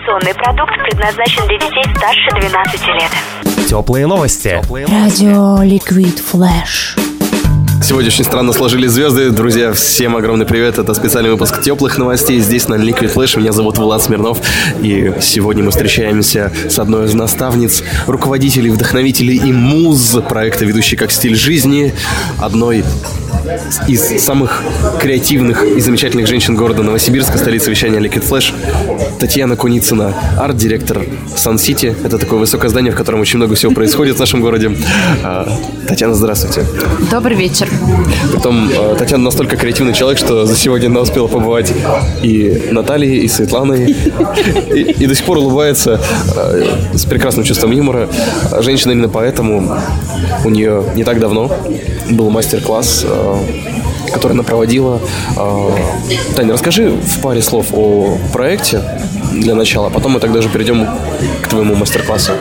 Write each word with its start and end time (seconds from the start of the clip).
Информационный 0.00 0.34
продукт 0.34 0.72
предназначен 0.84 1.46
для 1.46 1.58
детей 1.58 1.84
старше 1.94 2.30
12 2.48 2.86
лет. 2.86 3.68
Теплые 3.68 4.06
новости. 4.06 4.62
Радио 4.88 5.62
Ликвид 5.62 6.18
Флэш. 6.20 6.96
Сегодня 7.82 8.08
очень 8.08 8.24
странно 8.24 8.54
сложились 8.54 8.92
звезды. 8.92 9.30
Друзья, 9.30 9.74
всем 9.74 10.16
огромный 10.16 10.46
привет. 10.46 10.78
Это 10.78 10.94
специальный 10.94 11.30
выпуск 11.30 11.60
теплых 11.60 11.98
новостей. 11.98 12.40
Здесь 12.40 12.66
на 12.68 12.76
Liquid 12.76 13.12
Flash. 13.12 13.38
Меня 13.38 13.52
зовут 13.52 13.76
Влад 13.76 14.02
Смирнов. 14.02 14.38
И 14.80 15.12
сегодня 15.20 15.64
мы 15.64 15.70
встречаемся 15.70 16.50
с 16.68 16.78
одной 16.78 17.04
из 17.06 17.14
наставниц, 17.14 17.82
руководителей, 18.06 18.70
вдохновителей 18.70 19.36
и 19.36 19.52
муз 19.52 20.16
проекта 20.28 20.64
«Ведущий 20.64 20.96
как 20.96 21.10
стиль 21.10 21.36
жизни». 21.36 21.92
Одной 22.38 22.84
из 23.86 24.22
самых 24.22 24.62
креативных 25.00 25.64
и 25.64 25.80
замечательных 25.80 26.26
женщин 26.26 26.54
города 26.54 26.82
Новосибирска, 26.82 27.38
столицы 27.38 27.70
вещания 27.70 28.00
Liquid 28.00 28.28
Flash, 28.28 28.54
Татьяна 29.18 29.56
Куницына, 29.56 30.14
арт-директор 30.38 31.02
Сан-Сити. 31.36 31.94
Это 32.04 32.18
такое 32.18 32.38
высокое 32.38 32.70
здание, 32.70 32.92
в 32.92 32.96
котором 32.96 33.20
очень 33.20 33.38
много 33.38 33.54
всего 33.54 33.72
происходит 33.72 34.16
в 34.16 34.18
нашем 34.20 34.40
городе. 34.40 34.76
А, 35.22 35.48
Татьяна, 35.88 36.14
здравствуйте. 36.14 36.64
Добрый 37.10 37.36
вечер. 37.36 37.68
Притом 38.32 38.70
э, 38.70 38.96
Татьяна 38.98 39.24
настолько 39.24 39.56
креативный 39.56 39.94
человек, 39.94 40.18
что 40.18 40.46
за 40.46 40.56
сегодня 40.56 40.86
она 40.86 41.00
успела 41.00 41.26
побывать 41.26 41.72
и 42.22 42.68
Натальей, 42.70 43.18
и 43.18 43.28
Светланой, 43.28 43.96
и, 44.74 44.80
и 44.82 45.06
до 45.06 45.14
сих 45.14 45.24
пор 45.24 45.38
улыбается 45.38 46.00
э, 46.36 46.64
с 46.94 47.04
прекрасным 47.04 47.44
чувством 47.44 47.72
юмора. 47.72 48.08
Женщина 48.60 48.92
именно 48.92 49.08
поэтому 49.08 49.76
у 50.44 50.50
нее 50.50 50.84
не 50.94 51.04
так 51.04 51.20
давно 51.20 51.50
был 52.10 52.30
мастер-класс, 52.30 53.04
э, 53.06 53.36
который 54.12 54.32
она 54.32 54.42
проводила. 54.42 55.00
Э, 55.36 55.70
Таня, 56.36 56.52
расскажи 56.52 56.90
в 56.90 57.20
паре 57.20 57.42
слов 57.42 57.66
о 57.72 58.18
проекте 58.32 58.82
для 59.32 59.54
начала, 59.54 59.88
а 59.88 59.90
потом 59.90 60.12
мы 60.12 60.20
тогда 60.20 60.42
же 60.42 60.48
перейдем 60.48 60.86
к 61.42 61.48
твоему 61.48 61.74
мастер-классу. 61.74 62.32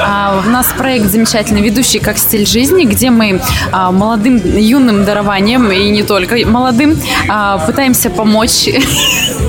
А, 0.00 0.42
у 0.44 0.50
нас 0.50 0.66
проект 0.76 1.06
замечательный 1.06 1.62
«Ведущий 1.62 1.98
как 1.98 2.18
стиль 2.18 2.46
жизни», 2.46 2.84
где 2.84 3.10
мы 3.10 3.40
а, 3.72 3.92
молодым, 3.92 4.36
юным 4.36 5.04
дарованием, 5.04 5.70
и 5.70 5.90
не 5.90 6.02
только 6.02 6.36
молодым, 6.46 7.00
а, 7.28 7.58
пытаемся 7.58 8.10
помочь 8.10 8.68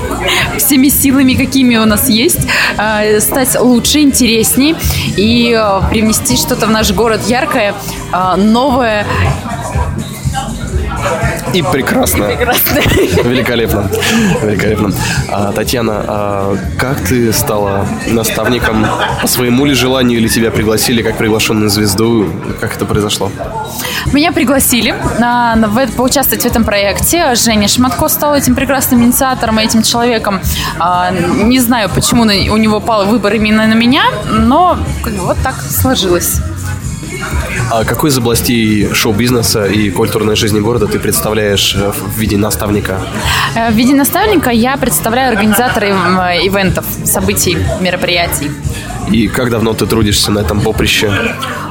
всеми 0.58 0.88
силами, 0.88 1.34
какими 1.34 1.76
у 1.76 1.84
нас 1.84 2.08
есть, 2.08 2.40
а, 2.76 3.20
стать 3.20 3.58
лучше, 3.60 4.00
интересней 4.00 4.76
и 5.16 5.54
а, 5.54 5.80
привнести 5.90 6.36
что-то 6.36 6.66
в 6.66 6.70
наш 6.70 6.92
город 6.92 7.20
яркое, 7.26 7.74
а, 8.12 8.36
новое 8.36 9.06
И 11.52 11.62
прекрасно. 11.62 12.26
прекрасное. 12.26 12.82
Великолепно. 13.24 13.90
Великолепно. 14.42 14.92
А, 15.28 15.52
Татьяна, 15.52 16.04
а 16.06 16.56
как 16.78 17.00
ты 17.00 17.32
стала 17.32 17.86
наставником 18.06 18.86
по 19.20 19.26
своему 19.26 19.64
ли 19.64 19.74
желанию 19.74 20.18
или 20.18 20.28
тебя 20.28 20.50
пригласили 20.50 21.02
как 21.02 21.16
приглашенную 21.16 21.70
звезду? 21.70 22.28
Как 22.60 22.76
это 22.76 22.84
произошло? 22.84 23.30
Меня 24.12 24.32
пригласили 24.32 24.94
на, 25.18 25.56
в 25.56 25.86
поучаствовать 25.92 26.42
в 26.42 26.46
этом 26.46 26.64
проекте. 26.64 27.34
Женя 27.34 27.68
Шматко 27.68 28.08
стал 28.08 28.34
этим 28.34 28.54
прекрасным 28.54 29.02
инициатором 29.02 29.58
и 29.60 29.64
этим 29.64 29.82
человеком. 29.82 30.40
А, 30.78 31.10
не 31.10 31.58
знаю, 31.58 31.90
почему 31.94 32.22
у 32.22 32.56
него 32.56 32.80
пал 32.80 33.06
выбор 33.06 33.34
именно 33.34 33.66
на 33.66 33.74
меня, 33.74 34.04
но 34.30 34.78
как 35.02 35.14
бы 35.14 35.22
вот 35.22 35.38
так 35.42 35.54
сложилось. 35.62 36.40
А 37.68 37.84
какой 37.84 38.10
из 38.10 38.18
областей 38.18 38.92
шоу-бизнеса 38.92 39.66
и 39.66 39.90
культурной 39.90 40.36
жизни 40.36 40.60
города 40.60 40.86
ты 40.86 40.98
представляешь 40.98 41.74
э, 41.76 41.92
в 41.92 42.18
виде 42.18 42.36
наставника? 42.36 42.98
Э, 43.54 43.70
В 43.70 43.74
виде 43.74 43.94
наставника 43.94 44.50
я 44.50 44.76
представляю 44.76 45.32
организаторы 45.32 45.88
э, 45.88 46.46
ивентов, 46.46 46.84
событий, 47.04 47.58
мероприятий. 47.80 48.50
И 49.10 49.28
как 49.28 49.50
давно 49.50 49.72
ты 49.74 49.86
трудишься 49.86 50.30
на 50.30 50.40
этом 50.40 50.60
поприще? 50.60 51.10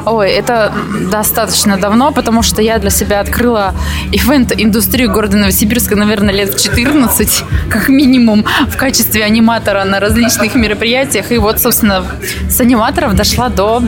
Ой, 0.06 0.30
это 0.30 0.73
достаточно 1.12 1.78
давно, 1.78 2.12
потому 2.12 2.44
что 2.44 2.62
я 2.62 2.80
для 2.80 2.90
себя 2.90 3.19
открыла 3.22 3.74
ивент-индустрию 4.12 5.12
города 5.12 5.38
Новосибирска, 5.38 5.96
наверное, 5.96 6.34
лет 6.34 6.53
в 6.53 6.62
14, 6.62 7.44
как 7.69 7.90
минимум, 7.90 8.46
в 8.68 8.75
качестве 8.78 9.24
аниматора 9.24 9.84
на 9.86 10.00
различных 10.00 10.56
мероприятиях. 10.56 11.31
И 11.31 11.38
вот, 11.38 11.59
собственно, 11.59 12.06
с 12.50 12.59
аниматоров 12.59 13.16
дошла 13.16 13.50
до 13.50 13.81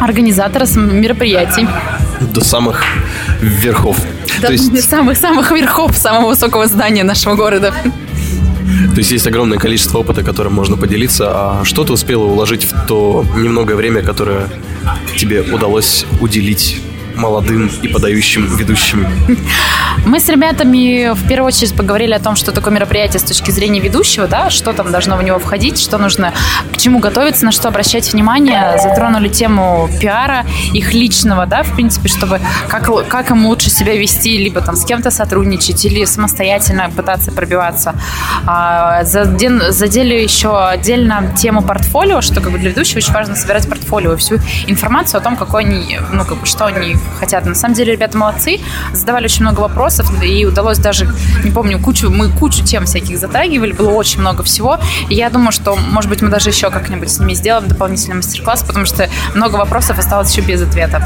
организатора 0.00 0.66
мероприятий. 0.76 1.66
До 2.20 2.42
самых 2.42 2.82
верхов. 3.40 3.96
До 4.40 4.52
есть, 4.52 4.88
самых-самых 4.88 5.50
верхов 5.50 5.96
самого 5.96 6.30
высокого 6.30 6.66
здания 6.66 7.04
нашего 7.04 7.34
города. 7.34 7.72
то 8.94 8.98
есть 8.98 9.10
есть 9.10 9.26
огромное 9.26 9.58
количество 9.58 9.98
опыта, 9.98 10.22
которым 10.22 10.54
можно 10.54 10.76
поделиться. 10.76 11.28
А 11.30 11.64
что 11.64 11.84
ты 11.84 11.92
успела 11.92 12.24
уложить 12.24 12.64
в 12.64 12.86
то 12.86 13.24
немногое 13.36 13.76
время, 13.76 14.02
которое 14.02 14.48
тебе 15.16 15.42
удалось 15.42 16.06
уделить 16.20 16.80
молодым 17.16 17.70
и 17.82 17.88
подающим 17.88 18.46
ведущим? 18.56 19.06
Мы 20.08 20.20
с 20.20 20.28
ребятами 20.30 21.12
в 21.12 21.28
первую 21.28 21.48
очередь 21.48 21.76
поговорили 21.76 22.14
о 22.14 22.18
том, 22.18 22.34
что 22.34 22.50
такое 22.50 22.72
мероприятие 22.72 23.20
с 23.20 23.24
точки 23.24 23.50
зрения 23.50 23.78
ведущего, 23.78 24.26
да, 24.26 24.48
что 24.48 24.72
там 24.72 24.90
должно 24.90 25.18
в 25.18 25.22
него 25.22 25.38
входить, 25.38 25.78
что 25.78 25.98
нужно, 25.98 26.32
к 26.72 26.78
чему 26.78 26.98
готовиться, 26.98 27.44
на 27.44 27.52
что 27.52 27.68
обращать 27.68 28.10
внимание. 28.14 28.78
Затронули 28.82 29.28
тему 29.28 29.86
пиара, 30.00 30.46
их 30.72 30.94
личного, 30.94 31.44
да, 31.44 31.62
в 31.62 31.74
принципе, 31.74 32.08
чтобы 32.08 32.40
как, 32.68 32.88
как 33.08 33.30
им 33.32 33.44
лучше 33.44 33.68
себя 33.68 33.94
вести, 33.96 34.38
либо 34.38 34.62
там 34.62 34.76
с 34.76 34.86
кем-то 34.86 35.10
сотрудничать 35.10 35.84
или 35.84 36.06
самостоятельно 36.06 36.88
пытаться 36.88 37.30
пробиваться. 37.30 37.94
А, 38.46 39.04
задели 39.04 40.14
еще 40.14 40.58
отдельно 40.58 41.34
тему 41.36 41.60
портфолио, 41.60 42.22
что 42.22 42.40
как 42.40 42.52
бы 42.52 42.58
для 42.58 42.70
ведущего 42.70 42.96
очень 42.96 43.12
важно 43.12 43.36
собирать 43.36 43.68
портфолио 43.68 44.16
всю 44.16 44.36
информацию 44.68 45.18
о 45.18 45.20
том, 45.20 45.36
какой 45.36 45.64
они, 45.64 46.00
ну, 46.10 46.24
как 46.24 46.38
бы, 46.38 46.46
что 46.46 46.64
они 46.64 46.96
хотят. 47.20 47.44
На 47.44 47.54
самом 47.54 47.74
деле, 47.74 47.92
ребята 47.92 48.16
молодцы, 48.16 48.58
задавали 48.94 49.26
очень 49.26 49.42
много 49.42 49.60
вопросов, 49.60 49.97
и 50.22 50.44
удалось 50.44 50.78
даже, 50.78 51.08
не 51.44 51.50
помню, 51.50 51.78
кучу, 51.78 52.10
мы 52.10 52.30
кучу 52.30 52.64
тем 52.64 52.86
всяких 52.86 53.18
затрагивали, 53.18 53.72
было 53.72 53.90
очень 53.90 54.20
много 54.20 54.42
всего. 54.42 54.78
И 55.08 55.14
я 55.14 55.30
думаю, 55.30 55.52
что, 55.52 55.76
может 55.76 56.10
быть, 56.10 56.22
мы 56.22 56.28
даже 56.28 56.50
еще 56.50 56.70
как-нибудь 56.70 57.10
с 57.10 57.18
ними 57.18 57.34
сделаем 57.34 57.68
дополнительный 57.68 58.16
мастер-класс, 58.16 58.64
потому 58.66 58.86
что 58.86 59.08
много 59.34 59.56
вопросов 59.56 59.98
осталось 59.98 60.30
еще 60.30 60.46
без 60.46 60.62
ответа. 60.62 61.02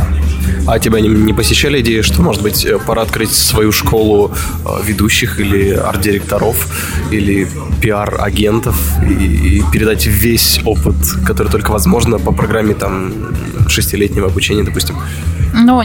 А 0.67 0.79
тебя 0.79 1.01
не, 1.01 1.09
не 1.09 1.33
посещали 1.33 1.81
идеи, 1.81 2.03
что, 2.03 2.23
может 2.23 2.43
быть, 2.43 2.65
э, 2.65 2.79
пора 2.79 3.03
открыть 3.03 3.33
свою 3.33 3.73
школу 3.73 4.33
э, 4.65 4.69
ведущих 4.85 5.41
или 5.41 5.71
арт-директоров, 5.71 6.69
или 7.11 7.49
пиар-агентов 7.81 8.77
и, 9.09 9.59
и 9.59 9.63
передать 9.73 10.07
весь 10.07 10.61
опыт, 10.65 10.95
который 11.27 11.49
только 11.49 11.73
возможно 11.73 12.19
по 12.19 12.33
программе 12.33 12.75
там 12.75 13.13
шестилетнего 13.69 14.29
обучения, 14.29 14.63
допустим? 14.63 14.97
Ну, 15.53 15.83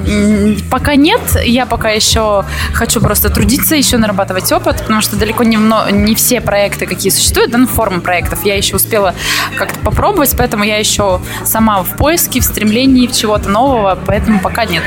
пока 0.71 0.95
нет. 0.95 1.21
Я 1.43 1.65
пока 1.65 1.89
еще 1.89 2.45
хочу 2.73 3.01
просто 3.01 3.29
трудиться, 3.29 3.75
еще 3.75 3.97
нарабатывать 3.97 4.51
опыт, 4.51 4.77
потому 4.79 5.01
что 5.01 5.15
далеко 5.15 5.43
не, 5.43 5.57
не 5.91 6.15
все 6.15 6.41
проекты, 6.41 6.85
какие 6.85 7.11
существуют, 7.11 7.51
да, 7.51 7.57
ну, 7.57 7.67
формы 7.67 8.01
проектов, 8.01 8.45
я 8.45 8.55
еще 8.55 8.75
успела 8.75 9.13
как-то 9.57 9.79
попробовать, 9.79 10.33
поэтому 10.37 10.63
я 10.63 10.77
еще 10.77 11.21
сама 11.45 11.83
в 11.83 11.95
поиске, 11.97 12.39
в 12.39 12.43
стремлении 12.43 13.07
чего-то 13.07 13.49
нового, 13.49 13.97
поэтому 14.05 14.39
пока 14.39 14.65
нет. 14.65 14.83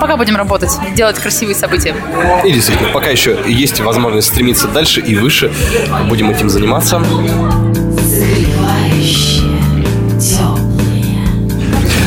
Пока 0.00 0.16
будем 0.16 0.36
работать, 0.36 0.70
делать 0.94 1.18
красивые 1.18 1.54
события. 1.54 1.94
И 2.44 2.52
действительно, 2.52 2.88
пока 2.90 3.10
еще 3.10 3.38
есть 3.46 3.80
возможность 3.80 4.28
стремиться 4.28 4.68
дальше 4.68 5.00
и 5.00 5.14
выше, 5.14 5.52
будем 6.08 6.30
этим 6.30 6.48
заниматься. 6.48 7.02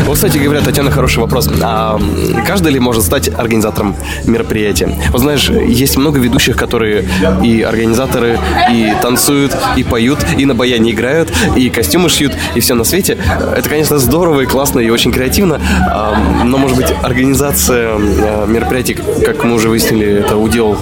Вот, 0.05 0.15
кстати 0.15 0.37
говоря, 0.37 0.61
Татьяна, 0.61 0.91
хороший 0.91 1.19
вопрос. 1.19 1.49
А 1.61 1.99
каждый 2.45 2.71
ли 2.73 2.79
может 2.79 3.03
стать 3.03 3.29
организатором 3.29 3.95
мероприятия? 4.25 4.89
Вот 5.11 5.21
знаешь, 5.21 5.49
есть 5.49 5.97
много 5.97 6.19
ведущих, 6.19 6.57
которые 6.57 7.05
и 7.41 7.61
организаторы, 7.61 8.39
и 8.71 8.93
танцуют, 9.01 9.55
и 9.77 9.83
поют, 9.83 10.19
и 10.37 10.45
на 10.45 10.55
баяне 10.55 10.91
играют, 10.91 11.31
и 11.55 11.69
костюмы 11.69 12.09
шьют, 12.09 12.33
и 12.55 12.59
все 12.59 12.75
на 12.75 12.83
свете. 12.83 13.17
Это, 13.55 13.69
конечно, 13.69 13.97
здорово 13.97 14.41
и 14.41 14.45
классно, 14.45 14.79
и 14.79 14.89
очень 14.89 15.11
креативно, 15.11 15.61
а, 15.89 16.15
но, 16.43 16.57
может 16.57 16.77
быть, 16.77 16.93
организация 17.01 17.95
э, 17.97 18.45
мероприятий, 18.47 18.97
как 19.25 19.43
мы 19.43 19.55
уже 19.55 19.69
выяснили, 19.69 20.19
это 20.19 20.37
удел 20.37 20.77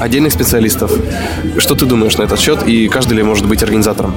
отдельных 0.00 0.32
специалистов. 0.32 0.90
Что 1.58 1.74
ты 1.74 1.86
думаешь 1.86 2.16
на 2.16 2.22
этот 2.22 2.40
счет, 2.40 2.66
и 2.66 2.88
каждый 2.88 3.14
ли 3.14 3.22
может 3.22 3.46
быть 3.46 3.62
организатором? 3.62 4.14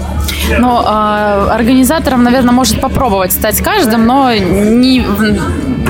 Но 0.58 0.82
э, 0.82 1.52
организатором, 1.52 2.24
наверное, 2.24 2.54
может 2.54 2.82
попробовать 2.82 3.32
стать 3.32 3.62
каждым, 3.62 4.06
но 4.06 4.34
не, 4.34 5.04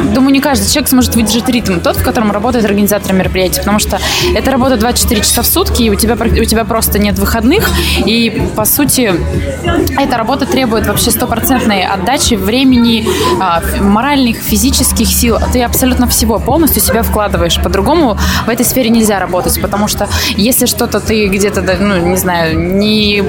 думаю, 0.10 0.34
не 0.34 0.42
каждый 0.42 0.68
человек 0.68 0.90
сможет 0.90 1.16
выдержать 1.16 1.48
ритм 1.50 1.80
тот, 1.80 1.98
в 1.98 2.04
котором 2.04 2.32
работает 2.32 2.66
организатор 2.66 3.14
мероприятия, 3.14 3.60
потому 3.60 3.80
что 3.80 4.00
это 4.36 4.52
работа 4.52 4.78
24 4.78 5.22
часа 5.22 5.42
в 5.42 5.46
сутки, 5.46 5.84
и 5.84 5.90
у 5.90 5.96
тебя, 5.96 6.16
у 6.16 6.46
тебя 6.46 6.66
просто 6.66 7.00
нет 7.00 7.18
выходных, 7.20 7.70
и, 8.06 8.50
по 8.56 8.66
сути, 8.66 9.14
эта 9.98 10.18
работа 10.18 10.46
требует 10.46 10.88
вообще 10.88 11.12
стопроцентной 11.12 11.86
отдачи 11.86 12.36
времени, 12.36 13.08
а, 13.40 13.62
моральных, 13.82 14.38
физических 14.38 15.08
сил. 15.08 15.38
Ты 15.52 15.64
абсолютно 15.64 16.08
всего 16.08 16.40
полностью 16.40 16.82
себя 16.82 17.04
вкладываешь. 17.04 17.60
По-другому 17.62 18.18
в 18.46 18.50
этой 18.50 18.66
сфере 18.66 18.90
нельзя 18.90 19.20
работать, 19.20 19.60
потому 19.62 19.88
что 19.88 20.08
если 20.36 20.66
что-то 20.66 21.00
ты 21.00 21.28
где-то, 21.28 21.62
ну, 21.80 21.98
не 21.98 22.18
знаю, 22.18 22.60
не 22.60 23.24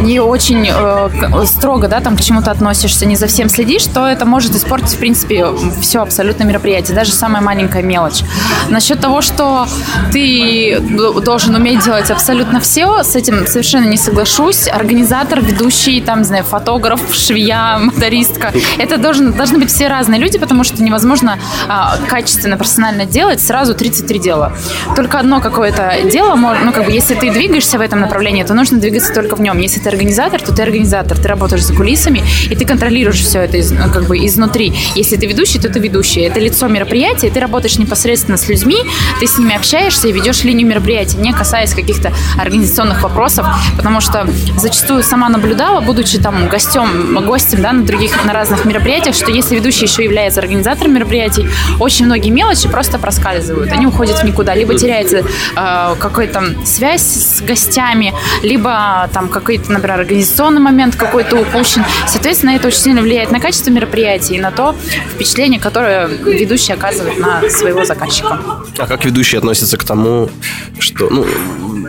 не 0.00 0.20
очень 0.20 0.68
э, 0.70 1.46
строго, 1.46 1.88
да, 1.88 2.00
там 2.00 2.16
к 2.16 2.20
чему-то 2.20 2.50
относишься, 2.50 3.06
не 3.06 3.16
за 3.16 3.26
всем 3.26 3.48
следишь, 3.48 3.84
то 3.84 4.06
это 4.06 4.24
может 4.24 4.54
испортить, 4.54 4.94
в 4.94 4.98
принципе, 4.98 5.46
все 5.80 6.02
абсолютно 6.02 6.44
мероприятие, 6.44 6.94
даже 6.96 7.12
самая 7.12 7.42
маленькая 7.42 7.82
мелочь. 7.82 8.22
Насчет 8.68 9.00
того, 9.00 9.20
что 9.22 9.66
ты 10.12 10.80
должен 11.24 11.54
уметь 11.54 11.84
делать 11.84 12.10
абсолютно 12.10 12.60
все, 12.60 13.02
с 13.02 13.16
этим 13.16 13.46
совершенно 13.46 13.86
не 13.86 13.96
соглашусь. 13.96 14.68
Организатор, 14.68 15.40
ведущий, 15.40 16.00
там, 16.00 16.20
не 16.20 16.24
знаю, 16.24 16.44
фотограф, 16.44 17.00
швея, 17.14 17.78
мотористка, 17.78 18.52
это 18.78 18.96
должен, 18.96 19.32
должны 19.32 19.58
быть 19.58 19.70
все 19.70 19.88
разные 19.88 20.20
люди, 20.20 20.38
потому 20.38 20.64
что 20.64 20.82
невозможно 20.82 21.38
а, 21.68 21.96
качественно, 22.08 22.56
профессионально 22.56 23.06
делать 23.06 23.40
сразу 23.40 23.74
33 23.74 24.18
дела. 24.18 24.52
Только 24.96 25.18
одно 25.18 25.40
какое-то 25.40 25.94
дело, 26.10 26.36
ну, 26.36 26.72
как 26.72 26.86
бы, 26.86 26.92
если 26.92 27.14
ты 27.14 27.30
двигаешься 27.30 27.78
в 27.78 27.80
этом 27.80 28.00
направлении, 28.00 28.42
то 28.44 28.54
нужно 28.54 28.78
двигаться 28.78 29.12
только 29.12 29.36
в 29.36 29.40
нем. 29.42 29.58
Если 29.58 29.80
ты 29.80 29.88
организатор, 29.88 30.40
то 30.40 30.54
ты 30.54 30.62
организатор, 30.62 31.18
ты 31.18 31.28
работаешь 31.28 31.64
за 31.64 31.74
кулисами, 31.74 32.22
и 32.48 32.56
ты 32.56 32.64
контролируешь 32.64 33.20
все 33.20 33.40
это 33.40 33.58
из, 33.58 33.70
ну, 33.70 33.90
как 33.92 34.06
бы 34.06 34.16
изнутри. 34.24 34.72
Если 34.94 35.16
ты 35.16 35.26
ведущий, 35.26 35.58
то 35.58 35.68
ты 35.68 35.78
ведущий. 35.78 36.20
Это 36.22 36.40
лицо 36.40 36.68
мероприятия, 36.68 37.30
ты 37.30 37.40
работаешь 37.40 37.78
непосредственно 37.78 38.38
с 38.38 38.48
людьми, 38.48 38.76
ты 39.20 39.26
с 39.26 39.38
ними 39.38 39.54
общаешься 39.54 40.08
и 40.08 40.12
ведешь 40.12 40.44
линию 40.44 40.66
мероприятия, 40.66 41.18
не 41.18 41.32
касаясь 41.32 41.74
каких-то 41.74 42.12
организационных 42.38 43.02
вопросов, 43.02 43.46
потому 43.76 44.00
что 44.00 44.26
зачастую 44.56 45.02
сама 45.02 45.28
наблюдала, 45.28 45.80
будучи 45.80 46.18
там 46.18 46.48
гостем, 46.48 47.18
гостем 47.26 47.62
да, 47.62 47.72
на 47.72 47.84
других, 47.84 48.24
на 48.24 48.32
разных 48.32 48.64
мероприятиях, 48.64 49.14
что 49.14 49.30
если 49.30 49.56
ведущий 49.56 49.86
еще 49.86 50.04
является 50.04 50.40
организатором 50.40 50.94
мероприятий, 50.94 51.46
очень 51.78 52.06
многие 52.06 52.30
мелочи 52.30 52.68
просто 52.68 52.98
проскальзывают, 52.98 53.72
они 53.72 53.86
уходят 53.86 54.18
в 54.18 54.24
никуда, 54.24 54.54
либо 54.54 54.74
теряется 54.74 55.18
э, 55.18 55.94
какая-то 55.98 56.42
связь 56.64 57.02
с 57.02 57.40
гостями, 57.42 58.14
либо 58.42 59.08
там 59.12 59.28
какой-то, 59.32 59.72
например, 59.72 60.00
организационный 60.00 60.60
момент 60.60 60.96
какой-то 60.96 61.36
упущен. 61.36 61.84
Соответственно, 62.06 62.50
это 62.50 62.68
очень 62.68 62.78
сильно 62.78 63.02
влияет 63.02 63.32
на 63.32 63.40
качество 63.40 63.70
мероприятия 63.70 64.36
и 64.36 64.40
на 64.40 64.50
то 64.50 64.74
впечатление, 65.14 65.58
которое 65.58 66.06
ведущий 66.06 66.72
оказывает 66.72 67.18
на 67.18 67.48
своего 67.50 67.84
заказчика. 67.84 68.38
А 68.78 68.86
как 68.86 69.04
ведущий 69.04 69.36
относится 69.36 69.76
к 69.76 69.84
тому, 69.84 70.30
что, 70.78 71.08
ну, 71.10 71.26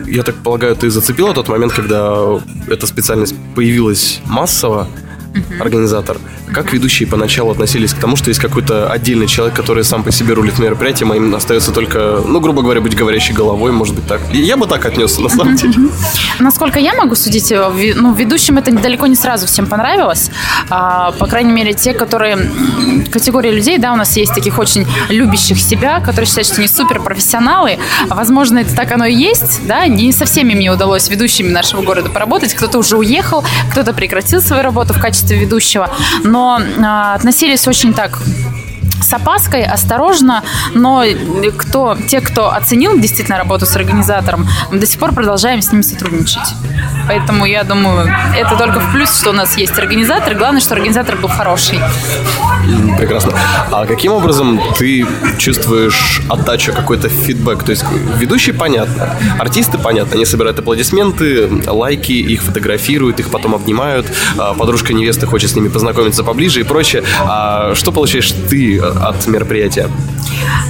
я 0.06 0.22
так 0.22 0.34
полагаю, 0.36 0.74
ты 0.76 0.90
зацепила 0.90 1.34
тот 1.34 1.48
момент, 1.48 1.72
когда 1.72 2.40
эта 2.68 2.86
специальность 2.86 3.34
появилась 3.54 4.20
массово, 4.26 4.88
организатор. 5.60 6.18
Как 6.52 6.72
ведущие 6.72 7.08
поначалу 7.08 7.50
относились 7.50 7.92
к 7.92 7.98
тому, 7.98 8.16
что 8.16 8.30
есть 8.30 8.40
какой-то 8.40 8.90
отдельный 8.90 9.26
человек, 9.26 9.56
который 9.56 9.82
сам 9.84 10.04
по 10.04 10.12
себе 10.12 10.34
рулит 10.34 10.58
мероприятием, 10.58 11.12
а 11.12 11.16
им 11.16 11.34
остается 11.34 11.72
только, 11.72 12.22
ну, 12.26 12.40
грубо 12.40 12.62
говоря, 12.62 12.80
быть 12.80 12.94
говорящей 12.94 13.34
головой, 13.34 13.72
может 13.72 13.94
быть, 13.94 14.06
так. 14.06 14.20
Я 14.32 14.56
бы 14.56 14.66
так 14.66 14.84
отнесся, 14.84 15.20
на 15.20 15.28
самом 15.28 15.56
деле. 15.56 15.74
Насколько 16.38 16.78
я 16.78 16.94
могу 16.94 17.14
судить, 17.14 17.50
э, 17.50 17.94
ну, 17.96 18.14
ведущим 18.14 18.58
это 18.58 18.70
далеко 18.72 19.06
не 19.06 19.16
сразу 19.16 19.46
всем 19.46 19.66
понравилось. 19.66 20.30
А, 20.70 21.12
по 21.12 21.26
крайней 21.26 21.52
мере, 21.52 21.72
те, 21.72 21.92
которые... 21.92 22.50
Категория 23.10 23.50
людей, 23.50 23.78
да, 23.78 23.92
у 23.92 23.96
нас 23.96 24.16
есть 24.16 24.34
таких 24.34 24.58
очень 24.58 24.86
любящих 25.08 25.58
себя, 25.58 26.00
которые 26.00 26.26
считают, 26.26 26.46
что 26.46 26.56
они 26.58 26.68
супер 26.68 27.00
профессионалы. 27.00 27.78
Возможно, 28.08 28.58
это 28.58 28.74
так 28.74 28.92
оно 28.92 29.06
и 29.06 29.14
есть, 29.14 29.66
да. 29.66 29.86
Не 29.86 30.12
со 30.12 30.24
всеми 30.24 30.54
мне 30.54 30.70
удалось 30.72 31.08
ведущими 31.08 31.48
нашего 31.48 31.82
города 31.82 32.10
поработать. 32.10 32.54
Кто-то 32.54 32.78
уже 32.78 32.96
уехал, 32.96 33.44
кто-то 33.70 33.92
прекратил 33.92 34.40
свою 34.40 34.62
работу 34.62 34.92
в 34.94 35.00
качестве 35.00 35.23
ведущего. 35.30 35.90
Но 36.22 36.60
а, 36.82 37.14
относились 37.14 37.66
очень 37.66 37.94
так 37.94 38.20
с 39.04 39.12
опаской, 39.12 39.64
осторожно, 39.64 40.42
но 40.74 41.04
кто, 41.56 41.96
те, 42.08 42.20
кто 42.20 42.52
оценил 42.52 42.98
действительно 42.98 43.38
работу 43.38 43.66
с 43.66 43.76
организатором, 43.76 44.48
мы 44.70 44.78
до 44.78 44.86
сих 44.86 44.98
пор 44.98 45.12
продолжаем 45.12 45.60
с 45.62 45.70
ними 45.70 45.82
сотрудничать. 45.82 46.54
Поэтому 47.06 47.44
я 47.44 47.64
думаю, 47.64 48.10
это 48.36 48.56
только 48.56 48.80
в 48.80 48.92
плюс, 48.92 49.20
что 49.20 49.30
у 49.30 49.32
нас 49.32 49.56
есть 49.56 49.78
организатор. 49.78 50.34
Главное, 50.34 50.60
что 50.60 50.74
организатор 50.74 51.16
был 51.16 51.28
хороший. 51.28 51.80
Прекрасно. 52.98 53.32
А 53.70 53.86
каким 53.86 54.12
образом 54.12 54.60
ты 54.78 55.06
чувствуешь 55.38 56.22
отдачу, 56.28 56.72
какой-то 56.72 57.08
фидбэк? 57.08 57.62
То 57.62 57.70
есть 57.70 57.84
ведущие 58.18 58.54
понятно, 58.54 59.10
артисты 59.38 59.78
понятно, 59.78 60.14
они 60.14 60.24
собирают 60.24 60.58
аплодисменты, 60.58 61.48
лайки, 61.66 62.12
их 62.12 62.42
фотографируют, 62.42 63.20
их 63.20 63.28
потом 63.30 63.54
обнимают, 63.54 64.06
а 64.38 64.54
подружка 64.54 64.94
невесты 64.94 65.26
хочет 65.26 65.50
с 65.50 65.56
ними 65.56 65.68
познакомиться 65.68 66.24
поближе 66.24 66.60
и 66.60 66.62
прочее. 66.62 67.04
А 67.26 67.74
что 67.74 67.92
получаешь 67.92 68.32
ты 68.48 68.80
от 69.02 69.26
мероприятия? 69.26 69.88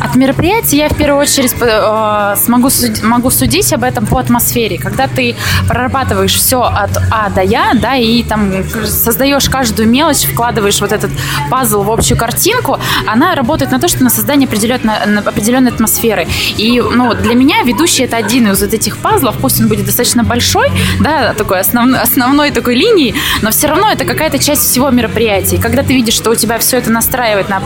От 0.00 0.16
мероприятия 0.16 0.76
я 0.78 0.88
в 0.88 0.96
первую 0.96 1.22
очередь 1.22 1.54
э, 1.60 2.34
смогу, 2.36 2.68
могу 3.02 3.30
судить 3.30 3.72
об 3.72 3.84
этом 3.84 4.06
по 4.06 4.18
атмосфере. 4.18 4.78
Когда 4.78 5.06
ты 5.06 5.34
прорабатываешь 5.68 6.34
все 6.34 6.62
от 6.62 6.90
А 7.10 7.30
до 7.30 7.42
Я, 7.42 7.72
да, 7.74 7.96
и 7.96 8.22
там 8.22 8.52
создаешь 8.84 9.48
каждую 9.48 9.88
мелочь, 9.88 10.24
вкладываешь 10.24 10.80
вот 10.80 10.92
этот 10.92 11.10
пазл 11.50 11.82
в 11.82 11.90
общую 11.90 12.18
картинку, 12.18 12.78
она 13.06 13.34
работает 13.34 13.70
на 13.70 13.78
то, 13.78 13.88
что 13.88 14.02
на 14.04 14.10
создание 14.10 14.46
определенной, 14.46 14.94
определенной 15.24 15.70
атмосферы. 15.70 16.26
И 16.56 16.80
ну, 16.80 17.14
для 17.14 17.34
меня 17.34 17.62
ведущий 17.62 18.04
это 18.04 18.16
один 18.16 18.50
из 18.50 18.60
вот 18.60 18.74
этих 18.74 18.98
пазлов, 18.98 19.36
пусть 19.40 19.60
он 19.60 19.68
будет 19.68 19.86
достаточно 19.86 20.24
большой, 20.24 20.70
да, 21.00 21.34
такой 21.34 21.60
основной, 21.60 22.00
основной 22.00 22.50
такой 22.50 22.74
линии, 22.74 23.14
но 23.42 23.50
все 23.50 23.68
равно 23.68 23.90
это 23.90 24.04
какая-то 24.04 24.38
часть 24.38 24.62
всего 24.62 24.90
мероприятия. 24.90 25.56
И 25.56 25.60
когда 25.60 25.82
ты 25.82 25.94
видишь, 25.94 26.14
что 26.14 26.30
у 26.30 26.34
тебя 26.34 26.58
все 26.58 26.78
это 26.78 26.90
настраивает 26.90 27.48
на, 27.48 27.62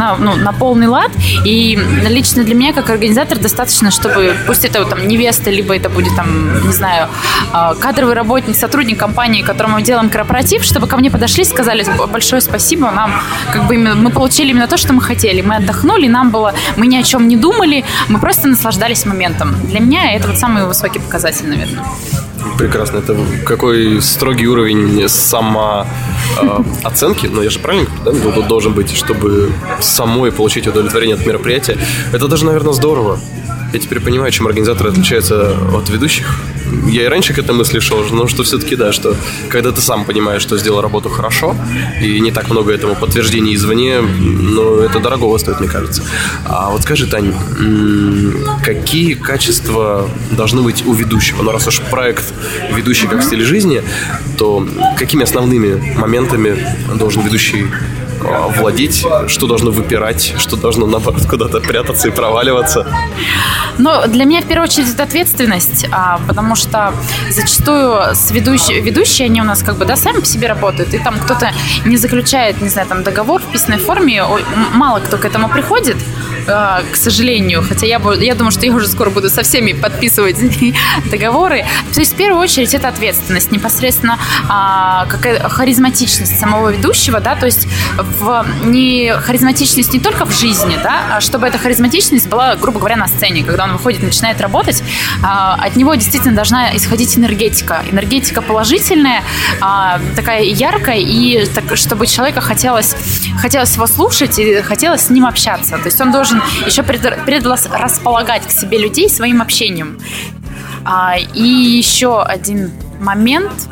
на, 0.00 0.16
ну, 0.16 0.36
на 0.36 0.52
полный 0.52 0.86
лад, 0.86 1.10
и 1.44 1.78
лично 2.08 2.42
для 2.44 2.54
меня, 2.54 2.72
как 2.72 2.88
организатор, 2.90 3.38
достаточно, 3.38 3.90
чтобы, 3.90 4.34
пусть 4.46 4.64
это 4.64 4.84
там 4.84 5.06
невеста, 5.06 5.50
либо 5.50 5.76
это 5.76 5.90
будет 5.90 6.16
там, 6.16 6.66
не 6.66 6.72
знаю, 6.72 7.08
а, 7.52 7.74
кадровый 7.74 8.14
работник, 8.14 8.56
сотрудник 8.56 8.98
компании, 8.98 9.42
которому 9.42 9.74
мы 9.74 9.82
делаем 9.82 10.08
корпоратив, 10.08 10.64
чтобы 10.64 10.86
ко 10.86 10.96
мне 10.96 11.10
подошли, 11.10 11.44
сказали 11.44 11.84
большое 12.12 12.40
спасибо, 12.40 12.90
нам 12.90 13.12
как 13.52 13.66
бы 13.66 13.76
мы 13.76 14.10
получили 14.10 14.50
именно 14.50 14.66
то, 14.66 14.76
что 14.76 14.92
мы 14.92 15.02
хотели. 15.02 15.42
Мы 15.42 15.56
отдохнули, 15.56 16.08
нам 16.08 16.30
было, 16.30 16.54
мы 16.76 16.86
ни 16.86 16.96
о 16.96 17.02
чем 17.02 17.28
не 17.28 17.36
думали, 17.36 17.84
мы 18.08 18.18
просто 18.18 18.48
наслаждались 18.48 19.04
моментом. 19.06 19.54
Для 19.66 19.80
меня 19.80 20.14
это 20.14 20.28
вот 20.28 20.38
самый 20.38 20.64
высокий 20.64 20.98
показатель, 20.98 21.48
наверное. 21.48 21.84
Прекрасно. 22.60 22.98
Это 22.98 23.16
какой 23.46 24.02
строгий 24.02 24.46
уровень 24.46 25.08
самооценки, 25.08 25.86
э, 27.26 27.30
ну 27.30 27.42
я 27.42 27.48
же 27.48 27.58
правильно 27.58 27.88
да, 28.04 28.12
должен 28.42 28.74
быть, 28.74 28.94
чтобы 28.94 29.50
самой 29.80 30.30
получить 30.30 30.66
удовлетворение 30.66 31.16
от 31.16 31.24
мероприятия. 31.24 31.78
Это 32.12 32.28
даже, 32.28 32.44
наверное, 32.44 32.74
здорово. 32.74 33.18
Я 33.72 33.78
теперь 33.78 34.00
понимаю, 34.00 34.32
чем 34.32 34.46
организаторы 34.46 34.90
отличаются 34.90 35.56
от 35.74 35.88
ведущих. 35.90 36.40
Я 36.86 37.04
и 37.04 37.06
раньше 37.06 37.34
к 37.34 37.38
этой 37.38 37.54
мысли 37.54 37.78
шел, 37.78 38.04
но 38.10 38.26
что 38.26 38.42
все-таки 38.42 38.76
да, 38.76 38.92
что 38.92 39.16
когда 39.48 39.70
ты 39.70 39.80
сам 39.80 40.04
понимаешь, 40.04 40.42
что 40.42 40.58
сделал 40.58 40.80
работу 40.80 41.08
хорошо, 41.08 41.56
и 42.00 42.20
не 42.20 42.32
так 42.32 42.48
много 42.48 42.72
этому 42.72 42.96
подтверждений 42.96 43.54
извне, 43.54 44.00
ну, 44.00 44.80
это 44.80 44.98
дорогого 44.98 45.38
стоит, 45.38 45.60
мне 45.60 45.68
кажется. 45.68 46.02
А 46.44 46.70
вот 46.70 46.82
скажи, 46.82 47.06
Тань, 47.06 47.32
какие 48.64 49.14
качества 49.14 50.08
должны 50.32 50.62
быть 50.62 50.84
у 50.86 50.92
ведущего? 50.92 51.42
Ну, 51.42 51.52
раз 51.52 51.66
уж 51.68 51.80
проект 51.90 52.24
ведущий 52.74 53.06
как 53.06 53.22
стиль 53.22 53.44
жизни, 53.44 53.82
то 54.36 54.66
какими 54.96 55.22
основными 55.22 55.96
моментами 55.96 56.56
должен 56.94 57.22
ведущий 57.22 57.66
владеть, 58.56 59.04
что 59.26 59.46
должно 59.46 59.70
выпирать, 59.70 60.34
что 60.38 60.56
должно, 60.56 60.86
наоборот, 60.86 61.26
куда-то 61.26 61.60
прятаться 61.60 62.08
и 62.08 62.10
проваливаться? 62.10 62.86
Ну, 63.78 64.06
для 64.06 64.24
меня 64.24 64.40
в 64.40 64.46
первую 64.46 64.64
очередь 64.64 64.92
это 64.92 65.04
ответственность, 65.04 65.86
а, 65.90 66.20
потому 66.26 66.54
что 66.54 66.92
зачастую 67.30 68.14
с 68.14 68.30
ведущие, 68.30 68.80
ведущие, 68.80 69.26
они 69.26 69.40
у 69.40 69.44
нас 69.44 69.62
как 69.62 69.76
бы, 69.76 69.84
да, 69.84 69.96
сами 69.96 70.20
по 70.20 70.26
себе 70.26 70.48
работают, 70.48 70.94
и 70.94 70.98
там 70.98 71.18
кто-то 71.18 71.52
не 71.84 71.96
заключает, 71.96 72.60
не 72.60 72.68
знаю, 72.68 72.88
там 72.88 73.02
договор 73.02 73.40
в 73.40 73.46
письменной 73.46 73.78
форме, 73.78 74.24
мало 74.72 75.00
кто 75.00 75.16
к 75.16 75.24
этому 75.24 75.48
приходит, 75.48 75.96
а, 75.96 76.29
к 76.46 76.96
сожалению, 76.96 77.62
хотя 77.62 77.86
я, 77.86 78.00
я 78.20 78.34
думаю, 78.34 78.50
что 78.50 78.66
я 78.66 78.72
уже 78.72 78.86
скоро 78.86 79.10
буду 79.10 79.28
со 79.30 79.42
всеми 79.42 79.72
подписывать 79.72 80.36
договоры. 81.10 81.64
То 81.92 82.00
есть 82.00 82.14
в 82.14 82.16
первую 82.16 82.40
очередь 82.40 82.74
это 82.74 82.88
ответственность, 82.88 83.52
непосредственно 83.52 84.18
а, 84.48 85.06
какая 85.06 85.48
харизматичность 85.48 86.38
самого 86.38 86.70
ведущего, 86.70 87.20
да, 87.20 87.36
то 87.36 87.46
есть 87.46 87.66
в 87.96 88.46
не 88.64 89.12
харизматичность 89.12 89.92
не 89.92 90.00
только 90.00 90.24
в 90.24 90.32
жизни, 90.32 90.78
да, 90.82 91.16
а 91.16 91.20
чтобы 91.20 91.46
эта 91.46 91.58
харизматичность 91.58 92.28
была, 92.28 92.56
грубо 92.56 92.78
говоря, 92.78 92.96
на 92.96 93.08
сцене, 93.08 93.44
когда 93.44 93.64
он 93.64 93.72
выходит, 93.72 94.02
начинает 94.02 94.40
работать, 94.40 94.82
а, 95.22 95.54
от 95.54 95.76
него 95.76 95.94
действительно 95.94 96.34
должна 96.34 96.76
исходить 96.76 97.16
энергетика, 97.16 97.82
энергетика 97.90 98.42
положительная, 98.42 99.22
а, 99.60 100.00
такая 100.16 100.42
яркая 100.42 100.98
и 100.98 101.46
так, 101.46 101.76
чтобы 101.76 102.06
человека 102.06 102.40
хотелось 102.40 102.94
хотелось 103.40 103.74
его 103.74 103.86
слушать 103.86 104.38
и 104.38 104.60
хотелось 104.62 105.02
с 105.02 105.10
ним 105.10 105.26
общаться, 105.26 105.78
то 105.78 105.86
есть 105.86 106.00
он 106.00 106.12
должен 106.12 106.39
еще 106.66 106.82
предрасполагать 106.82 108.46
к 108.46 108.50
себе 108.50 108.78
людей 108.78 109.08
своим 109.08 109.42
общением. 109.42 109.98
А, 110.84 111.16
и 111.18 111.42
еще 111.42 112.22
один 112.22 112.72
момент 113.00 113.68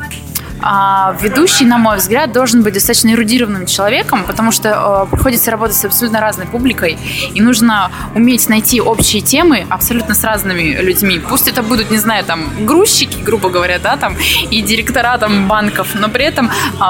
а, 0.61 1.15
ведущий, 1.21 1.65
на 1.65 1.77
мой 1.77 1.97
взгляд, 1.97 2.31
должен 2.31 2.63
быть 2.63 2.73
достаточно 2.73 3.09
эрудированным 3.09 3.65
человеком, 3.65 4.23
потому 4.25 4.51
что 4.51 5.07
э, 5.07 5.11
приходится 5.11 5.51
работать 5.51 5.75
с 5.75 5.85
абсолютно 5.85 6.19
разной 6.19 6.47
публикой, 6.47 6.97
и 7.33 7.41
нужно 7.41 7.91
уметь 8.15 8.49
найти 8.49 8.81
общие 8.81 9.21
темы 9.21 9.65
абсолютно 9.69 10.15
с 10.15 10.23
разными 10.23 10.81
людьми. 10.81 11.19
Пусть 11.19 11.47
это 11.47 11.63
будут, 11.63 11.91
не 11.91 11.97
знаю, 11.97 12.23
там, 12.25 12.65
грузчики, 12.65 13.17
грубо 13.23 13.49
говоря, 13.49 13.79
да, 13.79 13.97
там, 13.97 14.15
и 14.51 14.61
директора 14.61 15.17
там 15.17 15.47
банков, 15.47 15.89
но 15.95 16.09
при 16.09 16.25
этом 16.25 16.49
э, 16.49 16.83